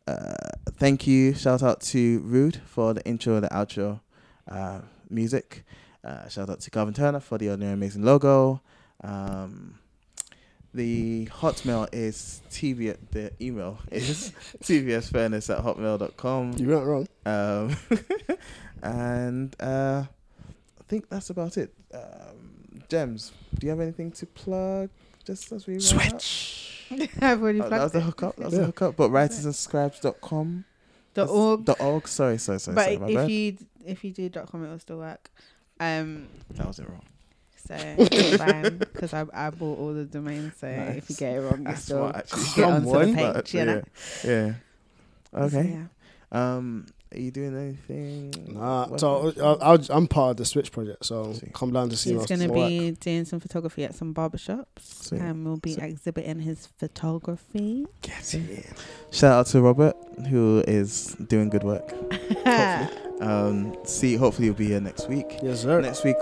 [0.08, 0.34] uh,
[0.78, 4.00] thank you shout out to rude for the intro the outro
[4.50, 5.64] uh, music
[6.04, 8.62] uh, shout out to Calvin Turner for the Ordinary Amazing logo
[9.04, 9.76] um,
[10.74, 14.32] the hotmail is tv the email is
[14.64, 17.08] tvsfairness at hotmail.com you weren't wrong.
[17.26, 17.76] um,
[18.84, 21.74] and uh, I think that's about it.
[21.94, 24.90] Um, Jemz, do you have anything to plug?
[25.26, 25.80] Just as we?
[25.80, 26.88] Switch.
[27.22, 28.04] I've already Oh, that was plugged the it.
[28.04, 28.36] hookup.
[28.38, 28.60] That was Yeah.
[28.62, 28.96] the hookup.
[28.96, 30.66] But writersandscribes.com.
[31.26, 31.66] The org.
[31.66, 32.08] The org.
[32.08, 32.76] Sorry, sorry, sorry.
[32.76, 33.32] but sorry if bad.
[33.32, 35.30] you if you do dot com, it will still work.
[35.80, 37.04] Um, that was it wrong.
[37.56, 37.76] so
[38.38, 40.54] fine because I I bought all the domains.
[40.60, 43.34] So if you get it wrong, you still get onto the page.
[43.34, 43.82] But, yeah.
[44.24, 44.54] yeah.
[45.32, 45.78] So, Okay.
[45.78, 45.86] yeah.
[46.32, 48.34] Um, are you doing anything?
[48.54, 51.48] Nah, What- so uh, I'll, I'll, I'm part of the Switch project, so See.
[51.54, 54.66] come down to see He's going to my be doing some photography at some barbershops
[54.80, 55.22] Sweet.
[55.22, 55.86] and we'll be Sweet.
[55.86, 57.86] exhibiting his photography.
[58.02, 58.64] Get in.
[59.12, 59.96] Shout out to Robert,
[60.30, 61.94] who is doing good work.
[63.22, 65.40] Um, see, hopefully you'll be here next week.
[65.44, 65.82] Yes, sir.
[65.82, 66.16] Next week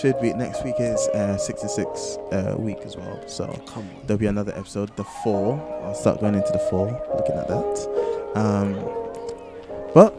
[0.00, 3.20] should be next week is uh, 66 uh, week as well.
[3.26, 4.02] So Come on.
[4.06, 5.60] there'll be another episode, the four.
[5.82, 8.32] I'll start going into the four, looking at that.
[8.36, 8.74] Um,
[9.94, 10.14] but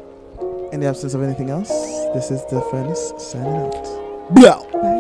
[0.76, 1.70] in the absence of anything else,
[2.14, 3.84] this is the furnace signing out.
[4.32, 4.68] Blow.
[4.74, 4.95] Bye.